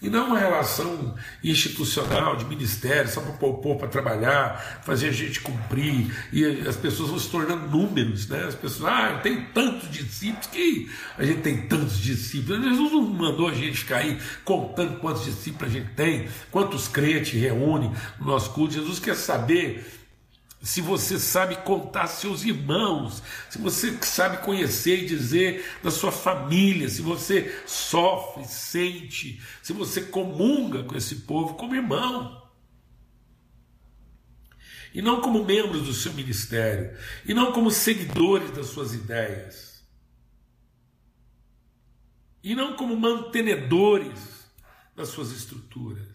E 0.01 0.09
não 0.09 0.27
uma 0.27 0.39
relação 0.39 1.13
institucional, 1.43 2.35
de 2.35 2.45
ministério, 2.45 3.07
só 3.07 3.21
para 3.21 3.33
pôr 3.33 3.75
para 3.75 3.87
trabalhar, 3.87 4.81
fazer 4.83 5.09
a 5.09 5.11
gente 5.11 5.39
cumprir, 5.41 6.11
e 6.33 6.43
as 6.67 6.75
pessoas 6.75 7.09
vão 7.09 7.19
se 7.19 7.29
tornando 7.29 7.67
números, 7.67 8.27
né? 8.27 8.45
As 8.45 8.55
pessoas, 8.55 8.91
ah, 8.91 9.11
eu 9.11 9.21
tenho 9.21 9.45
tantos 9.53 9.91
discípulos, 9.91 10.47
que 10.47 10.89
a 11.17 11.23
gente 11.23 11.41
tem 11.41 11.67
tantos 11.67 11.99
discípulos. 11.99 12.63
Jesus 12.63 12.91
não 12.91 13.03
mandou 13.03 13.47
a 13.47 13.53
gente 13.53 13.77
ficar 13.77 13.97
aí 13.97 14.19
contando 14.43 14.99
quantos 14.99 15.23
discípulos 15.23 15.71
a 15.71 15.79
gente 15.79 15.91
tem, 15.93 16.27
quantos 16.49 16.87
crentes 16.87 17.39
reúne 17.39 17.91
no 18.19 18.25
nosso 18.25 18.49
culto. 18.51 18.73
Jesus 18.73 18.97
quer 18.97 19.15
saber 19.15 20.00
se 20.61 20.79
você 20.79 21.17
sabe 21.17 21.55
contar 21.63 22.05
seus 22.05 22.43
irmãos, 22.43 23.23
se 23.49 23.57
você 23.57 23.97
sabe 24.03 24.37
conhecer 24.37 25.03
e 25.03 25.07
dizer 25.07 25.65
da 25.81 25.89
sua 25.89 26.11
família, 26.11 26.87
se 26.87 27.01
você 27.01 27.63
sofre, 27.65 28.45
sente, 28.45 29.41
se 29.61 29.73
você 29.73 30.01
comunga 30.01 30.83
com 30.83 30.95
esse 30.95 31.15
povo 31.21 31.55
como 31.55 31.75
irmão. 31.75 32.39
E 34.93 35.01
não 35.01 35.19
como 35.19 35.43
membros 35.43 35.83
do 35.83 35.93
seu 35.93 36.13
ministério, 36.13 36.95
e 37.25 37.33
não 37.33 37.53
como 37.53 37.71
seguidores 37.71 38.51
das 38.51 38.67
suas 38.67 38.93
ideias, 38.93 39.83
e 42.43 42.53
não 42.53 42.75
como 42.75 42.95
mantenedores 42.95 44.19
das 44.95 45.07
suas 45.07 45.31
estruturas, 45.31 46.07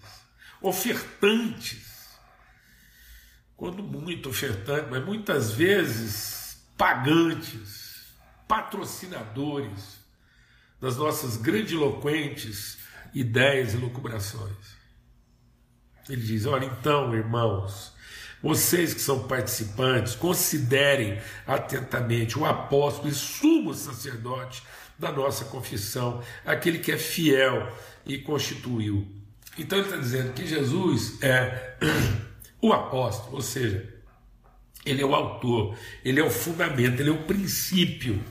ofertantes 0.61 1.86
quando 3.57 3.83
muito 3.83 4.29
ofertante, 4.29 4.89
mas 4.91 5.05
muitas 5.05 5.53
vezes 5.53 6.61
pagantes, 6.77 8.15
patrocinadores 8.47 9.99
das 10.81 10.97
nossas 10.97 11.37
grandiloquentes 11.37 12.79
ideias 13.15 13.73
e 13.73 13.79
lucubrações. 13.79 14.77
Ele 16.09 16.21
diz: 16.21 16.45
Olha, 16.47 16.67
então, 16.67 17.15
irmãos, 17.15 17.93
vocês 18.43 18.93
que 18.93 19.01
são 19.01 19.27
participantes, 19.27 20.15
considerem 20.15 21.21
atentamente 21.47 22.39
o 22.39 22.45
apóstolo 22.45 23.09
e 23.09 23.15
sumo 23.15 23.75
sacerdote 23.75 24.63
da 24.99 25.11
nossa 25.11 25.47
confissão, 25.47 26.23
aquele 26.45 26.79
que 26.79 26.93
é 26.93 26.99
fiel 26.99 27.73
e 28.05 28.19
constituiu. 28.19 29.07
Então 29.59 29.79
ele 29.79 29.89
está 29.89 29.99
dizendo 29.99 30.33
que 30.33 30.47
Jesus 30.47 31.23
é 31.23 31.77
o 32.69 32.73
apóstolo, 32.73 33.37
ou 33.37 33.43
seja, 33.43 33.95
ele 34.85 35.03
é 35.03 35.07
o 35.07 35.15
autor, 35.15 35.77
ele 36.05 36.21
é 36.21 36.25
o 36.25 36.31
fundamento, 36.31 37.01
ele 37.01 37.11
é 37.11 37.13
o 37.13 37.25
princípio. 37.25 38.23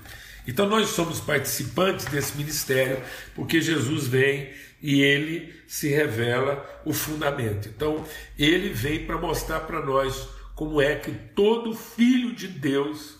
Então 0.47 0.67
nós 0.67 0.89
somos 0.89 1.19
participantes 1.19 2.05
desse 2.05 2.37
ministério 2.37 3.03
porque 3.33 3.59
Jesus 3.59 4.07
vem 4.07 4.53
e 4.81 5.01
ele 5.01 5.53
se 5.67 5.89
revela 5.89 6.63
o 6.85 6.93
fundamento. 6.93 7.67
Então 7.67 8.05
ele 8.37 8.69
vem 8.69 9.05
para 9.05 9.17
mostrar 9.17 9.61
para 9.61 9.83
nós 9.83 10.27
como 10.53 10.81
é 10.81 10.95
que 10.95 11.11
todo 11.11 11.75
filho 11.75 12.33
de 12.33 12.47
Deus 12.47 13.17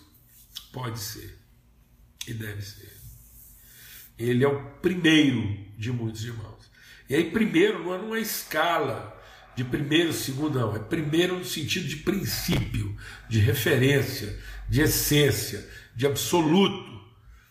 pode 0.72 0.98
ser 0.98 1.36
e 2.26 2.32
deve 2.32 2.62
ser. 2.62 2.96
Ele 4.18 4.44
é 4.44 4.48
o 4.48 4.62
primeiro 4.80 5.58
de 5.76 5.92
muitos 5.92 6.24
irmãos. 6.24 6.70
E 7.08 7.14
aí, 7.14 7.30
primeiro, 7.30 7.84
não 7.84 7.94
é 7.94 7.98
numa 7.98 8.18
escala 8.18 9.15
de 9.56 9.64
primeiro, 9.64 10.12
segundo, 10.12 10.58
não. 10.58 10.76
É 10.76 10.78
primeiro 10.78 11.38
no 11.38 11.44
sentido 11.44 11.88
de 11.88 11.96
princípio, 11.96 12.94
de 13.26 13.38
referência, 13.38 14.38
de 14.68 14.82
essência, 14.82 15.66
de 15.96 16.06
absoluto. 16.06 16.94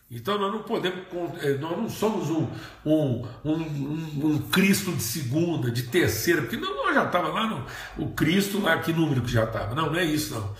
Então 0.09 0.37
nós 0.37 0.53
não 0.53 0.61
podemos, 0.61 0.99
eh, 1.41 1.57
nós 1.57 1.75
não 1.75 1.89
somos 1.89 2.29
um, 2.29 2.47
um, 2.85 3.27
um, 3.43 4.23
um 4.23 4.37
Cristo 4.51 4.91
de 4.91 5.01
segunda, 5.01 5.71
de 5.71 5.83
terceira, 5.83 6.43
porque 6.43 6.57
não, 6.57 6.75
nós 6.75 6.93
já 6.93 7.05
estava 7.05 7.29
lá 7.29 7.47
no 7.47 7.65
o 7.97 8.13
Cristo, 8.13 8.61
lá 8.61 8.77
que 8.77 8.93
número 8.93 9.23
que 9.23 9.31
já 9.31 9.45
estava. 9.45 9.73
Não, 9.73 9.87
não 9.87 9.99
é 9.99 10.05
isso 10.05 10.35
não. 10.35 10.55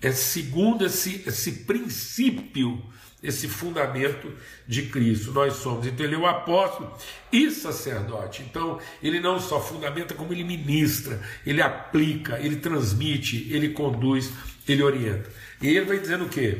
É 0.00 0.10
segundo 0.12 0.84
esse, 0.86 1.22
esse 1.26 1.52
princípio 1.64 2.82
esse 3.22 3.48
fundamento 3.48 4.32
de 4.66 4.82
Cristo. 4.82 5.32
Nós 5.32 5.54
somos, 5.54 5.86
então, 5.86 6.04
ele 6.04 6.14
é 6.14 6.18
o 6.18 6.26
apóstolo 6.26 6.92
e 7.32 7.50
sacerdote. 7.50 8.42
Então, 8.42 8.78
ele 9.02 9.20
não 9.20 9.40
só 9.40 9.60
fundamenta, 9.60 10.14
como 10.14 10.32
ele 10.32 10.44
ministra, 10.44 11.20
ele 11.44 11.62
aplica, 11.62 12.38
ele 12.38 12.56
transmite, 12.56 13.48
ele 13.50 13.70
conduz, 13.70 14.30
ele 14.68 14.82
orienta. 14.82 15.30
E 15.60 15.68
ele 15.68 15.86
vai 15.86 15.98
dizendo 15.98 16.24
o 16.26 16.28
quê? 16.28 16.58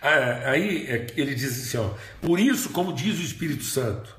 Ah, 0.00 0.50
aí 0.50 0.86
é, 0.86 1.06
ele 1.16 1.34
diz 1.34 1.66
assim: 1.66 1.78
ó, 1.78 1.90
por 2.20 2.38
isso, 2.38 2.70
como 2.70 2.92
diz 2.92 3.18
o 3.18 3.22
Espírito 3.22 3.64
Santo, 3.64 4.16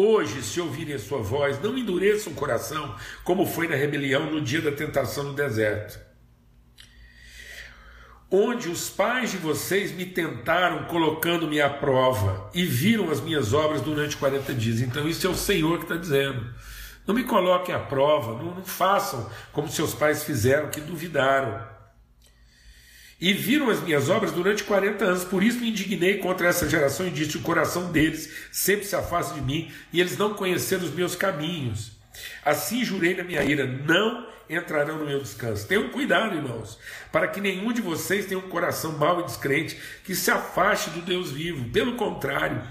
Hoje, 0.00 0.44
se 0.44 0.60
ouvirem 0.60 0.94
a 0.94 0.98
sua 1.00 1.18
voz, 1.18 1.60
não 1.60 1.76
endureçam 1.76 2.32
o 2.32 2.36
coração, 2.36 2.94
como 3.24 3.44
foi 3.44 3.66
na 3.66 3.74
rebelião 3.74 4.30
no 4.30 4.40
dia 4.40 4.60
da 4.60 4.70
tentação 4.70 5.24
no 5.24 5.32
deserto. 5.32 5.98
Onde 8.30 8.68
os 8.68 8.90
pais 8.90 9.30
de 9.30 9.38
vocês 9.38 9.92
me 9.92 10.04
tentaram 10.04 10.84
colocando-me 10.84 11.60
à 11.60 11.70
prova 11.70 12.50
e 12.52 12.64
viram 12.64 13.10
as 13.10 13.20
minhas 13.20 13.54
obras 13.54 13.80
durante 13.80 14.16
40 14.16 14.52
dias. 14.54 14.80
Então, 14.80 15.08
isso 15.08 15.26
é 15.26 15.30
o 15.30 15.34
Senhor 15.34 15.78
que 15.78 15.84
está 15.84 15.96
dizendo. 15.96 16.46
Não 17.06 17.14
me 17.14 17.24
coloquem 17.24 17.74
à 17.74 17.78
prova, 17.78 18.42
não, 18.42 18.54
não 18.54 18.64
façam 18.64 19.30
como 19.52 19.70
seus 19.70 19.94
pais 19.94 20.24
fizeram, 20.24 20.68
que 20.68 20.80
duvidaram 20.80 21.78
e 23.20 23.32
viram 23.32 23.68
as 23.68 23.82
minhas 23.82 24.08
obras 24.08 24.32
durante 24.32 24.62
40 24.64 25.04
anos. 25.04 25.24
Por 25.24 25.42
isso 25.42 25.58
me 25.58 25.70
indignei 25.70 26.18
contra 26.18 26.48
essa 26.48 26.68
geração 26.68 27.06
e 27.06 27.10
disse: 27.10 27.36
o 27.36 27.42
coração 27.42 27.90
deles 27.90 28.32
sempre 28.52 28.86
se 28.86 28.94
afasta 28.94 29.34
de 29.34 29.40
mim 29.40 29.70
e 29.92 30.00
eles 30.00 30.16
não 30.16 30.34
conheceram 30.34 30.84
os 30.84 30.94
meus 30.94 31.16
caminhos. 31.16 31.97
Assim 32.44 32.84
jurei 32.84 33.14
na 33.14 33.24
minha 33.24 33.42
ira: 33.42 33.66
não 33.66 34.26
entrarão 34.48 34.98
no 34.98 35.06
meu 35.06 35.20
descanso. 35.20 35.66
Tenham 35.66 35.90
cuidado, 35.90 36.36
irmãos, 36.36 36.78
para 37.12 37.28
que 37.28 37.40
nenhum 37.40 37.72
de 37.72 37.82
vocês 37.82 38.26
tenha 38.26 38.38
um 38.38 38.48
coração 38.48 38.96
mau 38.96 39.20
e 39.20 39.24
descrente 39.24 39.78
que 40.04 40.14
se 40.14 40.30
afaste 40.30 40.90
do 40.90 41.02
Deus 41.02 41.30
vivo. 41.30 41.68
Pelo 41.70 41.96
contrário, 41.96 42.62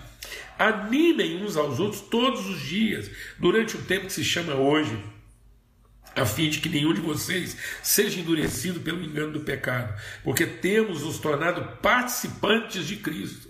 animem 0.58 1.44
uns 1.44 1.56
aos 1.56 1.80
outros 1.80 2.02
todos 2.02 2.48
os 2.48 2.60
dias, 2.62 3.10
durante 3.38 3.76
o 3.76 3.82
tempo 3.84 4.08
que 4.08 4.14
se 4.14 4.24
chama 4.24 4.56
hoje 4.56 4.98
a 6.18 6.26
fim 6.26 6.50
de 6.50 6.60
que 6.60 6.68
nenhum 6.68 6.94
de 6.94 7.02
vocês 7.02 7.56
seja 7.84 8.20
endurecido 8.20 8.80
pelo 8.80 9.04
engano 9.04 9.34
do 9.34 9.42
pecado, 9.42 9.94
porque 10.24 10.46
temos 10.46 11.04
nos 11.04 11.20
tornado 11.20 11.78
participantes 11.78 12.88
de 12.88 12.98
Cristo. 12.98 13.50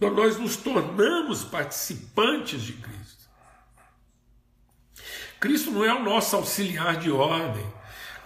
Nós 0.00 0.36
nos 0.36 0.56
tornamos 0.56 1.44
participantes 1.44 2.62
de 2.62 2.72
Cristo. 2.74 3.15
Cristo 5.38 5.70
não 5.70 5.84
é 5.84 5.92
o 5.92 6.02
nosso 6.02 6.34
auxiliar 6.36 6.96
de 6.96 7.10
ordem, 7.10 7.64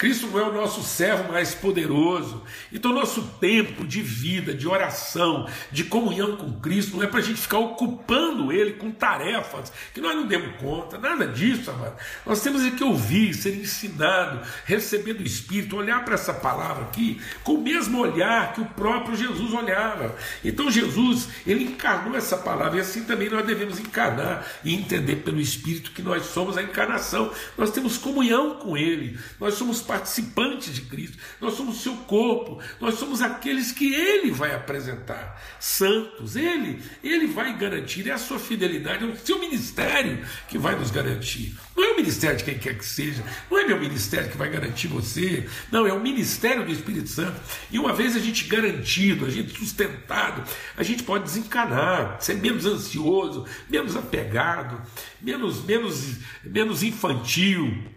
Cristo 0.00 0.28
não 0.28 0.38
é 0.38 0.42
o 0.44 0.52
nosso 0.54 0.82
servo 0.82 1.30
mais 1.30 1.54
poderoso. 1.54 2.42
Então, 2.72 2.90
nosso 2.90 3.20
tempo 3.38 3.86
de 3.86 4.00
vida, 4.00 4.54
de 4.54 4.66
oração, 4.66 5.46
de 5.70 5.84
comunhão 5.84 6.38
com 6.38 6.58
Cristo, 6.58 6.96
não 6.96 7.02
é 7.02 7.06
para 7.06 7.18
a 7.18 7.22
gente 7.22 7.38
ficar 7.38 7.58
ocupando 7.58 8.50
Ele 8.50 8.72
com 8.72 8.90
tarefas 8.90 9.70
que 9.92 10.00
nós 10.00 10.16
não 10.16 10.26
demos 10.26 10.56
conta, 10.58 10.96
nada 10.96 11.26
disso, 11.26 11.70
amado. 11.70 11.96
Nós 12.24 12.40
temos 12.40 12.66
que 12.70 12.82
ouvir, 12.82 13.34
ser 13.34 13.54
ensinado, 13.54 14.40
receber 14.64 15.12
do 15.12 15.22
Espírito, 15.22 15.76
olhar 15.76 16.02
para 16.02 16.14
essa 16.14 16.32
palavra 16.32 16.84
aqui 16.84 17.20
com 17.44 17.56
o 17.56 17.62
mesmo 17.62 17.98
olhar 17.98 18.54
que 18.54 18.62
o 18.62 18.66
próprio 18.66 19.14
Jesus 19.14 19.52
olhava. 19.52 20.16
Então, 20.42 20.70
Jesus, 20.70 21.28
ele 21.46 21.64
encarnou 21.64 22.16
essa 22.16 22.38
palavra 22.38 22.78
e 22.78 22.80
assim 22.80 23.04
também 23.04 23.28
nós 23.28 23.44
devemos 23.44 23.78
encarnar 23.78 24.46
e 24.64 24.74
entender 24.74 25.16
pelo 25.16 25.38
Espírito 25.38 25.90
que 25.90 26.00
nós 26.00 26.24
somos 26.24 26.56
a 26.56 26.62
encarnação. 26.62 27.30
Nós 27.58 27.70
temos 27.70 27.98
comunhão 27.98 28.54
com 28.54 28.78
Ele, 28.78 29.18
nós 29.38 29.52
somos 29.52 29.89
participantes 29.90 30.72
de 30.72 30.82
Cristo, 30.82 31.18
nós 31.40 31.54
somos 31.54 31.82
seu 31.82 31.96
corpo, 31.96 32.62
nós 32.80 32.94
somos 32.94 33.20
aqueles 33.20 33.72
que 33.72 33.92
ele 33.92 34.30
vai 34.30 34.54
apresentar, 34.54 35.42
santos, 35.58 36.36
ele, 36.36 36.80
ele 37.02 37.26
vai 37.26 37.58
garantir, 37.58 38.08
é 38.08 38.12
a 38.12 38.18
sua 38.18 38.38
fidelidade, 38.38 39.02
é 39.02 39.06
o 39.08 39.16
seu 39.16 39.40
ministério 39.40 40.24
que 40.46 40.56
vai 40.56 40.78
nos 40.78 40.92
garantir. 40.92 41.56
Não 41.76 41.82
é 41.82 41.92
o 41.92 41.96
ministério 41.96 42.36
de 42.36 42.44
quem 42.44 42.56
quer 42.56 42.78
que 42.78 42.86
seja, 42.86 43.24
não 43.50 43.58
é 43.58 43.66
meu 43.66 43.80
ministério 43.80 44.30
que 44.30 44.36
vai 44.36 44.48
garantir 44.48 44.86
você, 44.86 45.48
não, 45.72 45.84
é 45.84 45.92
o 45.92 45.98
ministério 45.98 46.64
do 46.64 46.70
Espírito 46.70 47.08
Santo. 47.08 47.40
E 47.68 47.76
uma 47.76 47.92
vez 47.92 48.14
a 48.14 48.20
gente 48.20 48.44
garantido, 48.44 49.26
a 49.26 49.30
gente 49.30 49.58
sustentado, 49.58 50.48
a 50.76 50.84
gente 50.84 51.02
pode 51.02 51.24
desencanar, 51.24 52.18
ser 52.20 52.36
menos 52.36 52.64
ansioso, 52.64 53.44
menos 53.68 53.96
apegado, 53.96 54.80
menos, 55.20 55.64
menos, 55.64 56.18
menos 56.44 56.84
infantil 56.84 57.90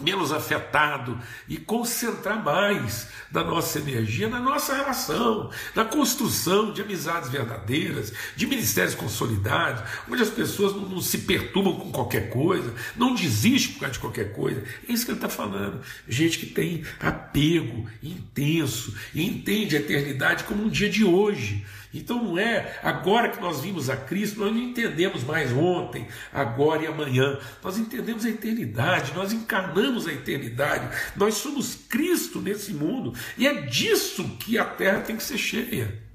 menos 0.00 0.32
afetado 0.32 1.18
e 1.48 1.56
concentrar 1.56 2.42
mais 2.42 3.08
da 3.30 3.42
nossa 3.42 3.78
energia 3.78 4.28
na 4.28 4.40
nossa 4.40 4.74
relação, 4.74 5.50
na 5.74 5.84
construção 5.84 6.72
de 6.72 6.82
amizades 6.82 7.28
verdadeiras, 7.28 8.12
de 8.34 8.46
ministérios 8.46 8.94
consolidados, 8.94 9.82
onde 10.10 10.22
as 10.22 10.30
pessoas 10.30 10.74
não, 10.74 10.88
não 10.88 11.00
se 11.00 11.18
perturbam 11.18 11.76
com 11.76 11.90
qualquer 11.90 12.30
coisa, 12.30 12.72
não 12.96 13.14
desistem 13.14 13.74
por 13.74 13.80
causa 13.80 13.94
de 13.94 14.00
qualquer 14.00 14.32
coisa. 14.32 14.62
É 14.88 14.92
isso 14.92 15.04
que 15.04 15.10
ele 15.10 15.18
está 15.18 15.28
falando. 15.28 15.80
Gente 16.08 16.38
que 16.38 16.46
tem 16.46 16.84
apego 17.00 17.88
intenso 18.02 18.94
e 19.14 19.24
entende 19.26 19.76
a 19.76 19.80
eternidade 19.80 20.44
como 20.44 20.64
um 20.64 20.68
dia 20.68 20.88
de 20.88 21.04
hoje. 21.04 21.64
Então 21.98 22.22
não 22.22 22.38
é 22.38 22.78
agora 22.82 23.28
que 23.28 23.40
nós 23.40 23.60
vimos 23.60 23.88
a 23.88 23.96
Cristo, 23.96 24.40
nós 24.40 24.52
não 24.52 24.60
entendemos 24.60 25.24
mais 25.24 25.52
ontem, 25.52 26.06
agora 26.32 26.82
e 26.82 26.86
amanhã. 26.86 27.38
Nós 27.62 27.78
entendemos 27.78 28.24
a 28.24 28.30
eternidade, 28.30 29.14
nós 29.14 29.32
encarnamos 29.32 30.06
a 30.06 30.12
eternidade, 30.12 30.88
nós 31.16 31.34
somos 31.34 31.74
Cristo 31.88 32.40
nesse 32.40 32.72
mundo, 32.72 33.14
e 33.36 33.46
é 33.46 33.62
disso 33.62 34.36
que 34.38 34.58
a 34.58 34.64
terra 34.64 35.00
tem 35.00 35.16
que 35.16 35.22
ser 35.22 35.38
cheia. 35.38 36.06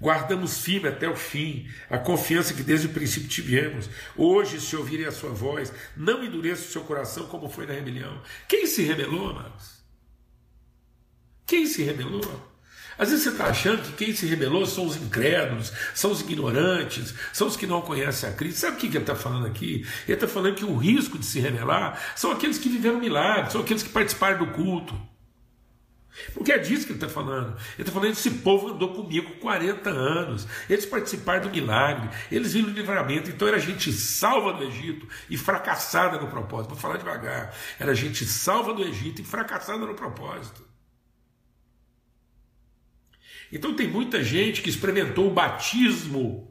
Guardamos 0.00 0.62
firme 0.62 0.88
até 0.88 1.06
o 1.06 1.14
fim 1.14 1.68
a 1.90 1.98
confiança 1.98 2.54
que 2.54 2.62
desde 2.62 2.86
o 2.86 2.90
princípio 2.90 3.28
tivemos. 3.28 3.90
Hoje, 4.16 4.58
se 4.58 4.74
ouvirem 4.74 5.04
a 5.04 5.12
sua 5.12 5.28
voz, 5.28 5.70
não 5.94 6.24
endureça 6.24 6.62
o 6.62 6.72
seu 6.72 6.82
coração 6.84 7.26
como 7.26 7.50
foi 7.50 7.66
na 7.66 7.74
rebelião. 7.74 8.22
Quem 8.48 8.66
se 8.66 8.82
rebelou, 8.82 9.28
amados? 9.28 9.79
Quem 11.50 11.66
se 11.66 11.82
rebelou? 11.82 12.22
Às 12.96 13.10
vezes 13.10 13.24
você 13.24 13.30
está 13.30 13.46
achando 13.46 13.82
que 13.82 14.04
quem 14.04 14.14
se 14.14 14.24
rebelou 14.24 14.64
são 14.66 14.86
os 14.86 14.94
incrédulos, 14.94 15.72
são 15.96 16.12
os 16.12 16.20
ignorantes, 16.20 17.12
são 17.32 17.48
os 17.48 17.56
que 17.56 17.66
não 17.66 17.82
conhecem 17.82 18.30
a 18.30 18.32
Cristo. 18.32 18.60
Sabe 18.60 18.76
o 18.76 18.78
que 18.78 18.86
ele 18.86 18.98
está 18.98 19.16
falando 19.16 19.48
aqui? 19.48 19.84
Ele 20.06 20.14
está 20.14 20.28
falando 20.28 20.54
que 20.54 20.64
o 20.64 20.76
risco 20.76 21.18
de 21.18 21.26
se 21.26 21.40
rebelar 21.40 22.00
são 22.14 22.30
aqueles 22.30 22.56
que 22.56 22.68
viveram 22.68 23.00
milagres, 23.00 23.50
são 23.50 23.62
aqueles 23.62 23.82
que 23.82 23.88
participaram 23.88 24.38
do 24.38 24.52
culto. 24.52 24.94
Porque 26.32 26.52
é 26.52 26.58
disso 26.58 26.86
que 26.86 26.92
ele 26.92 26.98
está 26.98 27.08
falando. 27.08 27.48
Ele 27.48 27.80
está 27.80 27.90
falando: 27.90 28.12
esse 28.12 28.30
povo 28.30 28.68
andou 28.68 28.94
comigo 28.94 29.40
40 29.40 29.90
anos, 29.90 30.46
eles 30.68 30.86
participaram 30.86 31.48
do 31.48 31.50
milagre, 31.50 32.10
eles 32.30 32.52
viram 32.52 32.68
o 32.68 32.72
livramento. 32.72 33.28
Então 33.28 33.48
era 33.48 33.58
gente 33.58 33.92
salva 33.92 34.52
do 34.52 34.62
Egito 34.62 35.08
e 35.28 35.36
fracassada 35.36 36.16
no 36.16 36.28
propósito. 36.28 36.70
Vou 36.70 36.78
falar 36.78 36.96
devagar: 36.96 37.52
era 37.76 37.92
gente 37.92 38.24
salva 38.24 38.72
do 38.72 38.84
Egito 38.84 39.20
e 39.20 39.24
fracassada 39.24 39.84
no 39.84 39.94
propósito. 39.94 40.69
Então 43.52 43.74
tem 43.74 43.88
muita 43.88 44.22
gente 44.22 44.62
que 44.62 44.70
experimentou 44.70 45.28
o 45.28 45.34
batismo 45.34 46.49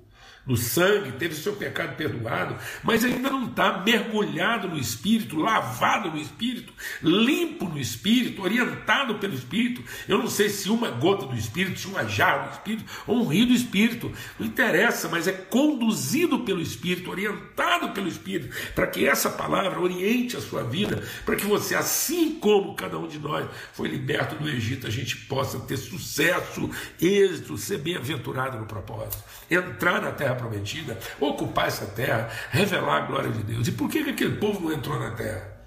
no 0.49 0.57
sangue, 0.57 1.11
teve 1.11 1.35
seu 1.35 1.53
pecado 1.53 1.95
perdoado, 1.95 2.55
mas 2.83 3.05
ainda 3.05 3.29
não 3.29 3.45
está 3.45 3.83
mergulhado 3.85 4.67
no 4.67 4.79
Espírito, 4.79 5.37
lavado 5.37 6.09
no 6.09 6.17
Espírito, 6.17 6.73
limpo 7.03 7.65
no 7.65 7.77
Espírito, 7.77 8.41
orientado 8.41 9.19
pelo 9.19 9.35
Espírito. 9.35 9.83
Eu 10.07 10.17
não 10.17 10.27
sei 10.27 10.49
se 10.49 10.71
uma 10.71 10.89
gota 10.89 11.27
do 11.27 11.35
Espírito, 11.35 11.79
se 11.79 11.85
uma 11.85 12.03
jarra 12.07 12.47
do 12.47 12.53
Espírito, 12.53 12.91
ou 13.05 13.23
um 13.23 13.27
rio 13.27 13.45
do 13.45 13.53
Espírito, 13.53 14.11
não 14.39 14.47
interessa, 14.47 15.07
mas 15.07 15.27
é 15.27 15.33
conduzido 15.33 16.39
pelo 16.39 16.61
Espírito, 16.61 17.11
orientado 17.11 17.89
pelo 17.89 18.07
Espírito, 18.07 18.55
para 18.73 18.87
que 18.87 19.05
essa 19.05 19.29
palavra 19.29 19.79
oriente 19.79 20.35
a 20.35 20.41
sua 20.41 20.63
vida, 20.63 21.03
para 21.25 21.35
que 21.35 21.45
você, 21.45 21.75
assim 21.75 22.39
como 22.39 22.73
cada 22.73 22.97
um 22.97 23.07
de 23.07 23.19
nós 23.19 23.47
foi 23.73 23.87
liberto 23.87 24.33
do 24.33 24.49
Egito, 24.49 24.87
a 24.87 24.89
gente 24.89 25.15
possa 25.15 25.59
ter 25.59 25.77
sucesso, 25.77 26.67
êxito, 26.99 27.55
ser 27.55 27.77
bem-aventurado 27.77 28.57
no 28.57 28.65
propósito, 28.65 29.23
entrar 29.51 30.01
na 30.01 30.11
terra 30.11 30.38
prometida, 30.39 30.97
ocupar 31.19 31.67
essa 31.67 31.85
terra, 31.85 32.29
revelar 32.49 33.03
a 33.03 33.05
glória 33.05 33.31
de 33.31 33.43
Deus. 33.43 33.67
E 33.67 33.71
por 33.71 33.89
que, 33.89 34.03
que 34.03 34.09
aquele 34.11 34.37
povo 34.37 34.61
não 34.61 34.73
entrou 34.73 34.99
na 34.99 35.11
terra? 35.11 35.59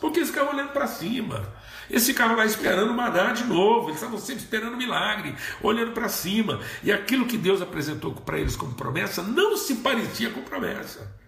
Porque 0.00 0.18
eles 0.18 0.30
ficavam 0.30 0.54
olhando 0.54 0.72
para 0.72 0.86
cima. 0.86 1.42
Eles 1.90 2.06
ficavam 2.06 2.36
lá 2.36 2.46
esperando 2.46 2.92
maná 2.94 3.32
de 3.32 3.44
novo, 3.44 3.88
eles 3.88 3.96
estavam 3.96 4.18
sempre 4.18 4.42
esperando 4.42 4.76
milagre, 4.76 5.34
olhando 5.62 5.92
para 5.92 6.08
cima. 6.08 6.60
E 6.82 6.92
aquilo 6.92 7.26
que 7.26 7.36
Deus 7.36 7.60
apresentou 7.60 8.12
para 8.12 8.38
eles 8.38 8.56
como 8.56 8.74
promessa 8.74 9.22
não 9.22 9.56
se 9.56 9.76
parecia 9.76 10.30
com 10.30 10.42
promessa. 10.42 11.21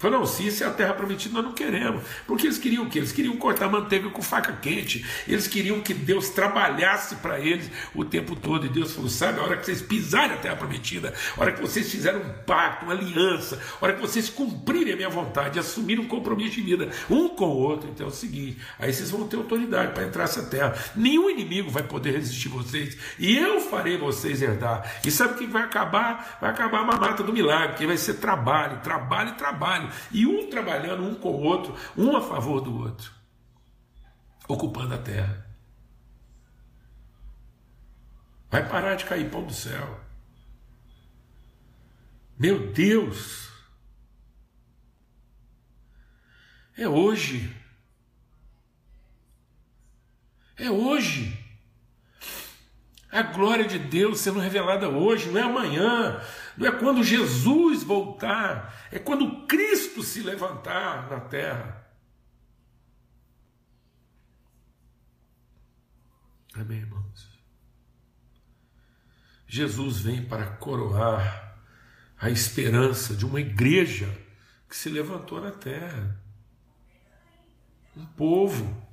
Falou, 0.00 0.20
não, 0.20 0.26
se 0.26 0.46
isso 0.46 0.64
é 0.64 0.66
a 0.66 0.70
terra 0.70 0.94
prometida, 0.94 1.34
nós 1.34 1.44
não 1.44 1.52
queremos. 1.52 2.02
Porque 2.26 2.46
eles 2.46 2.56
queriam 2.56 2.84
o 2.84 2.88
quê? 2.88 3.00
Eles 3.00 3.12
queriam 3.12 3.36
cortar 3.36 3.68
manteiga 3.68 4.08
com 4.08 4.22
faca 4.22 4.50
quente. 4.50 5.04
Eles 5.28 5.46
queriam 5.46 5.78
que 5.82 5.92
Deus 5.92 6.30
trabalhasse 6.30 7.16
para 7.16 7.38
eles 7.38 7.70
o 7.94 8.02
tempo 8.02 8.34
todo. 8.34 8.64
E 8.64 8.70
Deus 8.70 8.94
falou: 8.94 9.10
sabe, 9.10 9.38
a 9.38 9.42
hora 9.42 9.58
que 9.58 9.66
vocês 9.66 9.82
pisarem 9.82 10.32
a 10.32 10.38
terra 10.38 10.56
prometida, 10.56 11.12
a 11.36 11.40
hora 11.42 11.52
que 11.52 11.60
vocês 11.60 11.90
fizerem 11.90 12.18
um 12.18 12.32
pacto, 12.46 12.86
uma 12.86 12.94
aliança, 12.94 13.60
a 13.78 13.84
hora 13.84 13.92
que 13.92 14.00
vocês 14.00 14.30
cumprirem 14.30 14.94
a 14.94 14.96
minha 14.96 15.10
vontade, 15.10 15.58
assumirem 15.58 16.02
um 16.02 16.08
compromisso 16.08 16.54
de 16.54 16.62
vida 16.62 16.88
um 17.10 17.28
com 17.28 17.44
o 17.44 17.58
outro, 17.58 17.90
então 17.90 18.06
é 18.06 18.08
o 18.08 18.12
seguinte: 18.12 18.56
aí 18.78 18.94
vocês 18.94 19.10
vão 19.10 19.28
ter 19.28 19.36
autoridade 19.36 19.92
para 19.92 20.04
entrar 20.04 20.22
nessa 20.22 20.44
terra. 20.44 20.74
Nenhum 20.96 21.28
inimigo 21.28 21.70
vai 21.70 21.82
poder 21.82 22.12
resistir 22.12 22.48
vocês. 22.48 22.96
E 23.18 23.36
eu 23.36 23.60
farei 23.60 23.98
vocês 23.98 24.40
herdar. 24.40 24.82
E 25.04 25.10
sabe 25.10 25.34
o 25.34 25.36
que 25.36 25.46
vai 25.46 25.64
acabar? 25.64 26.38
Vai 26.40 26.48
acabar 26.48 26.80
a 26.80 26.84
mamata 26.84 27.22
do 27.22 27.34
milagre, 27.34 27.76
que 27.76 27.86
vai 27.86 27.98
ser 27.98 28.14
trabalho, 28.14 28.80
trabalho 28.80 29.34
trabalho 29.34 29.89
e 30.10 30.26
um 30.26 30.48
trabalhando 30.48 31.02
um 31.02 31.14
com 31.14 31.30
o 31.30 31.42
outro, 31.42 31.74
um 31.96 32.16
a 32.16 32.20
favor 32.20 32.60
do 32.60 32.76
outro, 32.78 33.12
ocupando 34.48 34.94
a 34.94 34.98
terra. 34.98 35.46
Vai 38.50 38.68
parar 38.68 38.96
de 38.96 39.04
cair 39.04 39.30
pão 39.30 39.44
do 39.44 39.52
céu. 39.52 40.00
Meu 42.38 42.72
Deus! 42.72 43.50
É 46.76 46.88
hoje. 46.88 47.54
É 50.56 50.70
hoje. 50.70 51.38
A 53.12 53.22
glória 53.22 53.66
de 53.66 53.78
Deus 53.78 54.20
sendo 54.20 54.38
revelada 54.38 54.88
hoje, 54.88 55.30
não 55.30 55.38
é 55.38 55.42
amanhã, 55.42 56.20
não 56.60 56.66
é 56.66 56.72
quando 56.72 57.02
Jesus 57.02 57.82
voltar, 57.82 58.86
é 58.92 58.98
quando 58.98 59.46
Cristo 59.46 60.02
se 60.02 60.20
levantar 60.20 61.08
na 61.08 61.18
terra. 61.18 61.90
Amém, 66.54 66.80
irmãos? 66.80 67.30
Jesus 69.46 70.00
vem 70.00 70.22
para 70.22 70.48
coroar 70.56 71.56
a 72.18 72.28
esperança 72.28 73.14
de 73.14 73.24
uma 73.24 73.40
igreja 73.40 74.14
que 74.68 74.76
se 74.76 74.90
levantou 74.90 75.40
na 75.40 75.52
terra. 75.52 76.20
Um 77.96 78.04
povo 78.04 78.86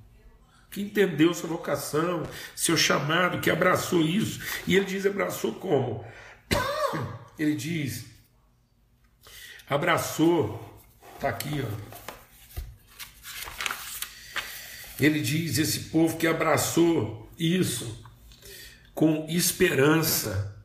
que 0.71 0.82
entendeu 0.82 1.34
sua 1.34 1.49
vocação, 1.49 2.23
seu 2.56 2.77
chamado, 2.77 3.41
que 3.41 3.51
abraçou 3.51 4.03
isso. 4.03 4.39
E 4.65 4.73
ele 4.73 4.86
diz: 4.86 5.06
abraçou 5.06 5.56
como? 5.56 6.06
Ele 7.38 7.56
diz: 7.56 8.06
abraçou, 9.69 10.82
está 11.15 11.30
aqui, 11.30 11.62
ó. 11.62 11.97
Ele 15.00 15.21
diz: 15.21 15.58
esse 15.58 15.80
povo 15.91 16.17
que 16.17 16.26
abraçou 16.26 17.32
isso 17.38 18.04
com 18.93 19.28
esperança. 19.30 20.56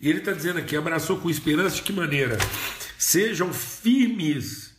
E 0.00 0.08
ele 0.08 0.20
está 0.20 0.32
dizendo 0.32 0.58
aqui: 0.58 0.76
abraçou 0.76 1.20
com 1.20 1.28
esperança 1.28 1.76
de 1.76 1.82
que 1.82 1.92
maneira? 1.92 2.38
Sejam 2.98 3.52
firmes 3.52 4.74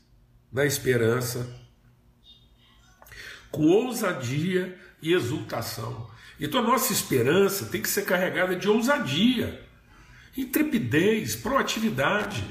na 0.52 0.66
esperança, 0.66 1.48
com 3.52 3.66
ousadia 3.68 4.78
e 5.02 5.13
exultação. 5.13 6.10
Então 6.39 6.62
a 6.62 6.63
nossa 6.63 6.92
esperança 6.92 7.66
tem 7.68 7.82
que 7.82 7.89
ser 7.89 8.06
carregada 8.06 8.56
de 8.56 8.68
ousadia 8.68 9.62
intrepidez, 10.36 11.36
proatividade 11.36 12.43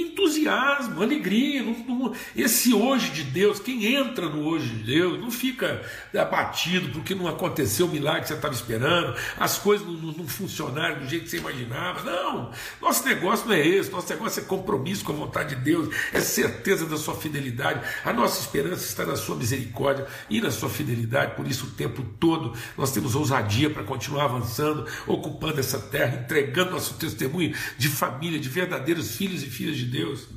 entusiasmo, 0.00 1.02
alegria. 1.02 1.62
Não, 1.62 1.72
não, 1.86 2.14
esse 2.34 2.72
hoje 2.72 3.10
de 3.10 3.24
Deus, 3.24 3.58
quem 3.58 3.94
entra 3.94 4.28
no 4.28 4.46
hoje 4.46 4.68
de 4.68 4.84
Deus, 4.84 5.20
não 5.20 5.30
fica 5.30 5.82
abatido 6.16 6.90
porque 6.90 7.14
não 7.14 7.26
aconteceu 7.26 7.86
o 7.86 7.88
milagre 7.88 8.22
que 8.22 8.28
você 8.28 8.34
estava 8.34 8.54
esperando, 8.54 9.14
as 9.38 9.58
coisas 9.58 9.86
não, 9.86 9.94
não, 9.94 10.26
funcionaram 10.26 11.00
do 11.00 11.08
jeito 11.08 11.24
que 11.24 11.30
você 11.30 11.38
imaginava. 11.38 12.02
Não, 12.02 12.50
nosso 12.80 13.04
negócio 13.04 13.46
não 13.46 13.54
é 13.54 13.66
esse, 13.66 13.90
nosso 13.90 14.08
negócio 14.08 14.42
é 14.42 14.44
compromisso 14.44 15.04
com 15.04 15.12
a 15.12 15.16
vontade 15.16 15.54
de 15.54 15.62
Deus, 15.62 15.94
é 16.12 16.20
certeza 16.20 16.86
da 16.86 16.96
sua 16.96 17.14
fidelidade. 17.14 17.80
A 18.04 18.12
nossa 18.12 18.40
esperança 18.40 18.84
está 18.84 19.04
na 19.04 19.16
sua 19.16 19.36
misericórdia 19.36 20.06
e 20.28 20.40
na 20.40 20.50
sua 20.50 20.68
fidelidade, 20.68 21.36
por 21.36 21.46
isso 21.46 21.66
o 21.66 21.70
tempo 21.70 22.02
todo 22.18 22.56
nós 22.76 22.92
temos 22.92 23.14
ousadia 23.14 23.70
para 23.70 23.82
continuar 23.82 24.24
avançando, 24.24 24.86
ocupando 25.06 25.60
essa 25.60 25.78
terra, 25.78 26.20
entregando 26.22 26.72
nosso 26.72 26.94
testemunho 26.94 27.54
de 27.76 27.88
família, 27.88 28.38
de 28.38 28.48
verdadeiros 28.48 29.16
filhos 29.16 29.42
e 29.42 29.46
filhas 29.46 29.76
de 29.76 29.81
de 29.84 29.90
Deus 29.90 30.28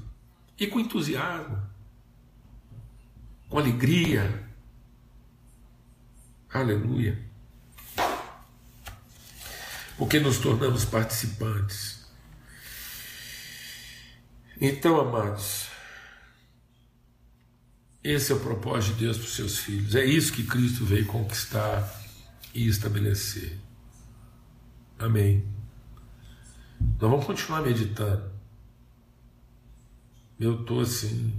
e 0.57 0.67
com 0.67 0.79
entusiasmo, 0.79 1.61
com 3.49 3.57
alegria. 3.57 4.43
Aleluia. 6.51 7.19
Porque 9.97 10.19
nos 10.19 10.37
tornamos 10.39 10.85
participantes. 10.85 12.05
Então, 14.59 14.99
amados, 14.99 15.67
esse 18.03 18.31
é 18.31 18.35
o 18.35 18.39
propósito 18.39 18.93
de 18.93 19.05
Deus 19.05 19.17
para 19.17 19.25
os 19.25 19.35
seus 19.35 19.57
filhos. 19.57 19.95
É 19.95 20.05
isso 20.05 20.31
que 20.31 20.43
Cristo 20.43 20.85
veio 20.85 21.05
conquistar 21.05 22.01
e 22.53 22.67
estabelecer. 22.67 23.57
Amém. 24.97 25.45
Nós 26.79 27.11
vamos 27.11 27.25
continuar 27.25 27.61
meditando. 27.61 28.34
Eu 30.39 30.61
estou 30.61 30.81
assim. 30.81 31.33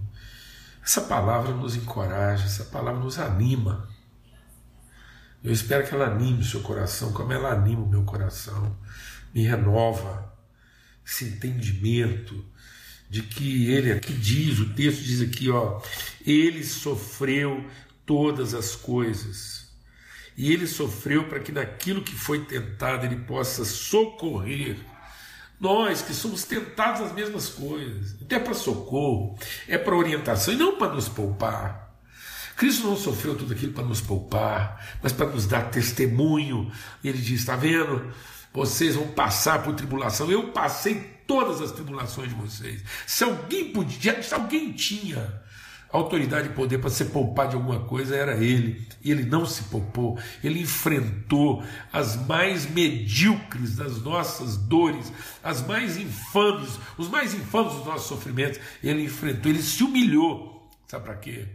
Essa 0.82 1.02
palavra 1.02 1.52
nos 1.52 1.74
encoraja, 1.74 2.44
essa 2.44 2.64
palavra 2.64 3.00
nos 3.00 3.18
anima. 3.18 3.88
Eu 5.42 5.52
espero 5.52 5.86
que 5.86 5.94
ela 5.94 6.06
anime 6.06 6.40
o 6.40 6.44
seu 6.44 6.60
coração, 6.60 7.12
como 7.12 7.32
ela 7.32 7.52
anima 7.52 7.82
o 7.82 7.88
meu 7.88 8.04
coração, 8.04 8.76
me 9.34 9.42
renova 9.42 10.32
esse 11.04 11.24
entendimento 11.24 12.44
de 13.08 13.22
que 13.22 13.70
ele 13.70 13.92
aqui 13.92 14.12
diz, 14.12 14.58
o 14.58 14.74
texto 14.74 15.02
diz 15.02 15.20
aqui, 15.20 15.50
ó, 15.50 15.80
ele 16.24 16.64
sofreu 16.64 17.64
todas 18.04 18.54
as 18.54 18.74
coisas. 18.74 19.68
E 20.36 20.52
ele 20.52 20.66
sofreu 20.66 21.28
para 21.28 21.40
que 21.40 21.52
naquilo 21.52 22.02
que 22.02 22.14
foi 22.14 22.44
tentado 22.44 23.06
ele 23.06 23.16
possa 23.16 23.64
socorrer 23.64 24.76
nós 25.58 26.02
que 26.02 26.12
somos 26.12 26.44
tentados 26.44 27.00
as 27.00 27.12
mesmas 27.12 27.48
coisas, 27.48 28.14
até 28.20 28.38
para 28.38 28.54
socorro, 28.54 29.38
é 29.66 29.78
para 29.78 29.96
orientação 29.96 30.52
e 30.52 30.56
não 30.56 30.76
para 30.76 30.92
nos 30.92 31.08
poupar. 31.08 31.94
Cristo 32.56 32.86
não 32.86 32.96
sofreu 32.96 33.36
tudo 33.36 33.52
aquilo 33.52 33.72
para 33.72 33.84
nos 33.84 34.00
poupar, 34.00 34.98
mas 35.02 35.12
para 35.12 35.26
nos 35.26 35.46
dar 35.46 35.70
testemunho. 35.70 36.70
Ele 37.04 37.18
diz: 37.18 37.40
está 37.40 37.54
vendo? 37.54 38.12
Vocês 38.52 38.94
vão 38.94 39.08
passar 39.08 39.62
por 39.62 39.74
tribulação. 39.74 40.30
Eu 40.30 40.52
passei 40.52 40.94
todas 41.26 41.60
as 41.60 41.72
tribulações 41.72 42.30
de 42.30 42.34
vocês. 42.34 42.82
Se 43.06 43.24
alguém 43.24 43.72
podia, 43.72 44.22
se 44.22 44.32
alguém 44.32 44.72
tinha 44.72 45.42
autoridade 45.90 46.48
e 46.48 46.52
poder 46.52 46.78
para 46.78 46.90
se 46.90 47.06
poupar 47.06 47.48
de 47.48 47.54
alguma 47.54 47.80
coisa 47.80 48.16
era 48.16 48.36
ele. 48.36 48.86
E 49.02 49.10
ele 49.10 49.24
não 49.24 49.46
se 49.46 49.64
poupou, 49.64 50.18
ele 50.42 50.60
enfrentou 50.60 51.62
as 51.92 52.16
mais 52.26 52.68
medíocres 52.68 53.76
das 53.76 54.02
nossas 54.02 54.56
dores, 54.56 55.12
as 55.42 55.64
mais 55.66 55.96
infames, 55.96 56.78
os 56.98 57.08
mais 57.08 57.34
infames 57.34 57.74
dos 57.74 57.86
nossos 57.86 58.08
sofrimentos. 58.08 58.60
Ele 58.82 59.04
enfrentou, 59.04 59.50
ele 59.50 59.62
se 59.62 59.82
humilhou. 59.82 60.70
Sabe 60.86 61.04
para 61.04 61.16
quê? 61.16 61.48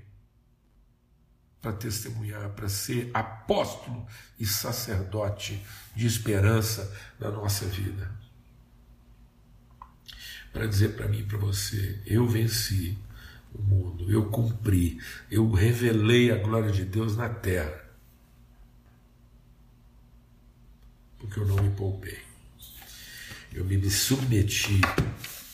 Para 1.61 1.73
testemunhar, 1.73 2.49
para 2.49 2.69
ser 2.69 3.11
apóstolo 3.13 4.05
e 4.39 4.45
sacerdote 4.45 5.61
de 5.95 6.07
esperança 6.07 6.91
na 7.19 7.29
nossa 7.29 7.65
vida. 7.65 8.11
Para 10.51 10.65
dizer 10.65 10.95
para 10.95 11.07
mim 11.07 11.19
e 11.19 11.23
para 11.23 11.37
você: 11.37 12.01
eu 12.05 12.27
venci 12.27 12.97
o 13.53 13.61
mundo, 13.61 14.11
eu 14.11 14.25
cumpri, 14.25 14.99
eu 15.29 15.51
revelei 15.51 16.31
a 16.31 16.37
glória 16.37 16.71
de 16.71 16.85
Deus 16.85 17.15
na 17.15 17.29
terra. 17.29 17.81
Porque 21.19 21.39
eu 21.39 21.45
não 21.45 21.55
me 21.57 21.69
poupei. 21.71 22.19
Eu 23.53 23.65
me 23.65 23.89
submeti 23.89 24.81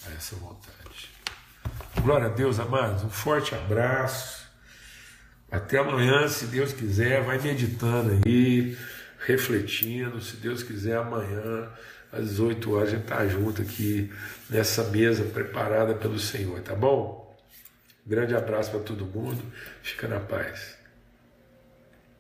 a 0.05 0.12
essa 0.12 0.36
vontade. 0.36 0.77
Glória 2.01 2.27
a 2.27 2.29
Deus, 2.29 2.60
amados. 2.60 3.03
Um 3.03 3.10
forte 3.10 3.55
abraço. 3.55 4.47
Até 5.51 5.79
amanhã, 5.79 6.27
se 6.27 6.45
Deus 6.45 6.71
quiser. 6.71 7.23
Vai 7.23 7.39
meditando 7.39 8.21
aí, 8.25 8.77
refletindo. 9.25 10.21
Se 10.21 10.38
Deus 10.38 10.62
quiser, 10.62 10.97
amanhã, 10.97 11.69
às 12.12 12.29
18 12.29 12.71
horas, 12.71 12.89
a 12.89 12.91
gente 12.91 13.03
está 13.03 13.27
junto 13.27 13.62
aqui 13.62 14.13
nessa 14.49 14.83
mesa 14.86 15.23
preparada 15.23 15.95
pelo 15.95 16.19
Senhor, 16.19 16.62
tá 16.62 16.75
bom? 16.75 17.27
Grande 18.08 18.34
abraço 18.34 18.72
para 18.72 18.80
todo 18.80 19.06
mundo. 19.06 19.43
Fica 19.82 20.08
na 20.08 20.22
paz. 20.22 20.77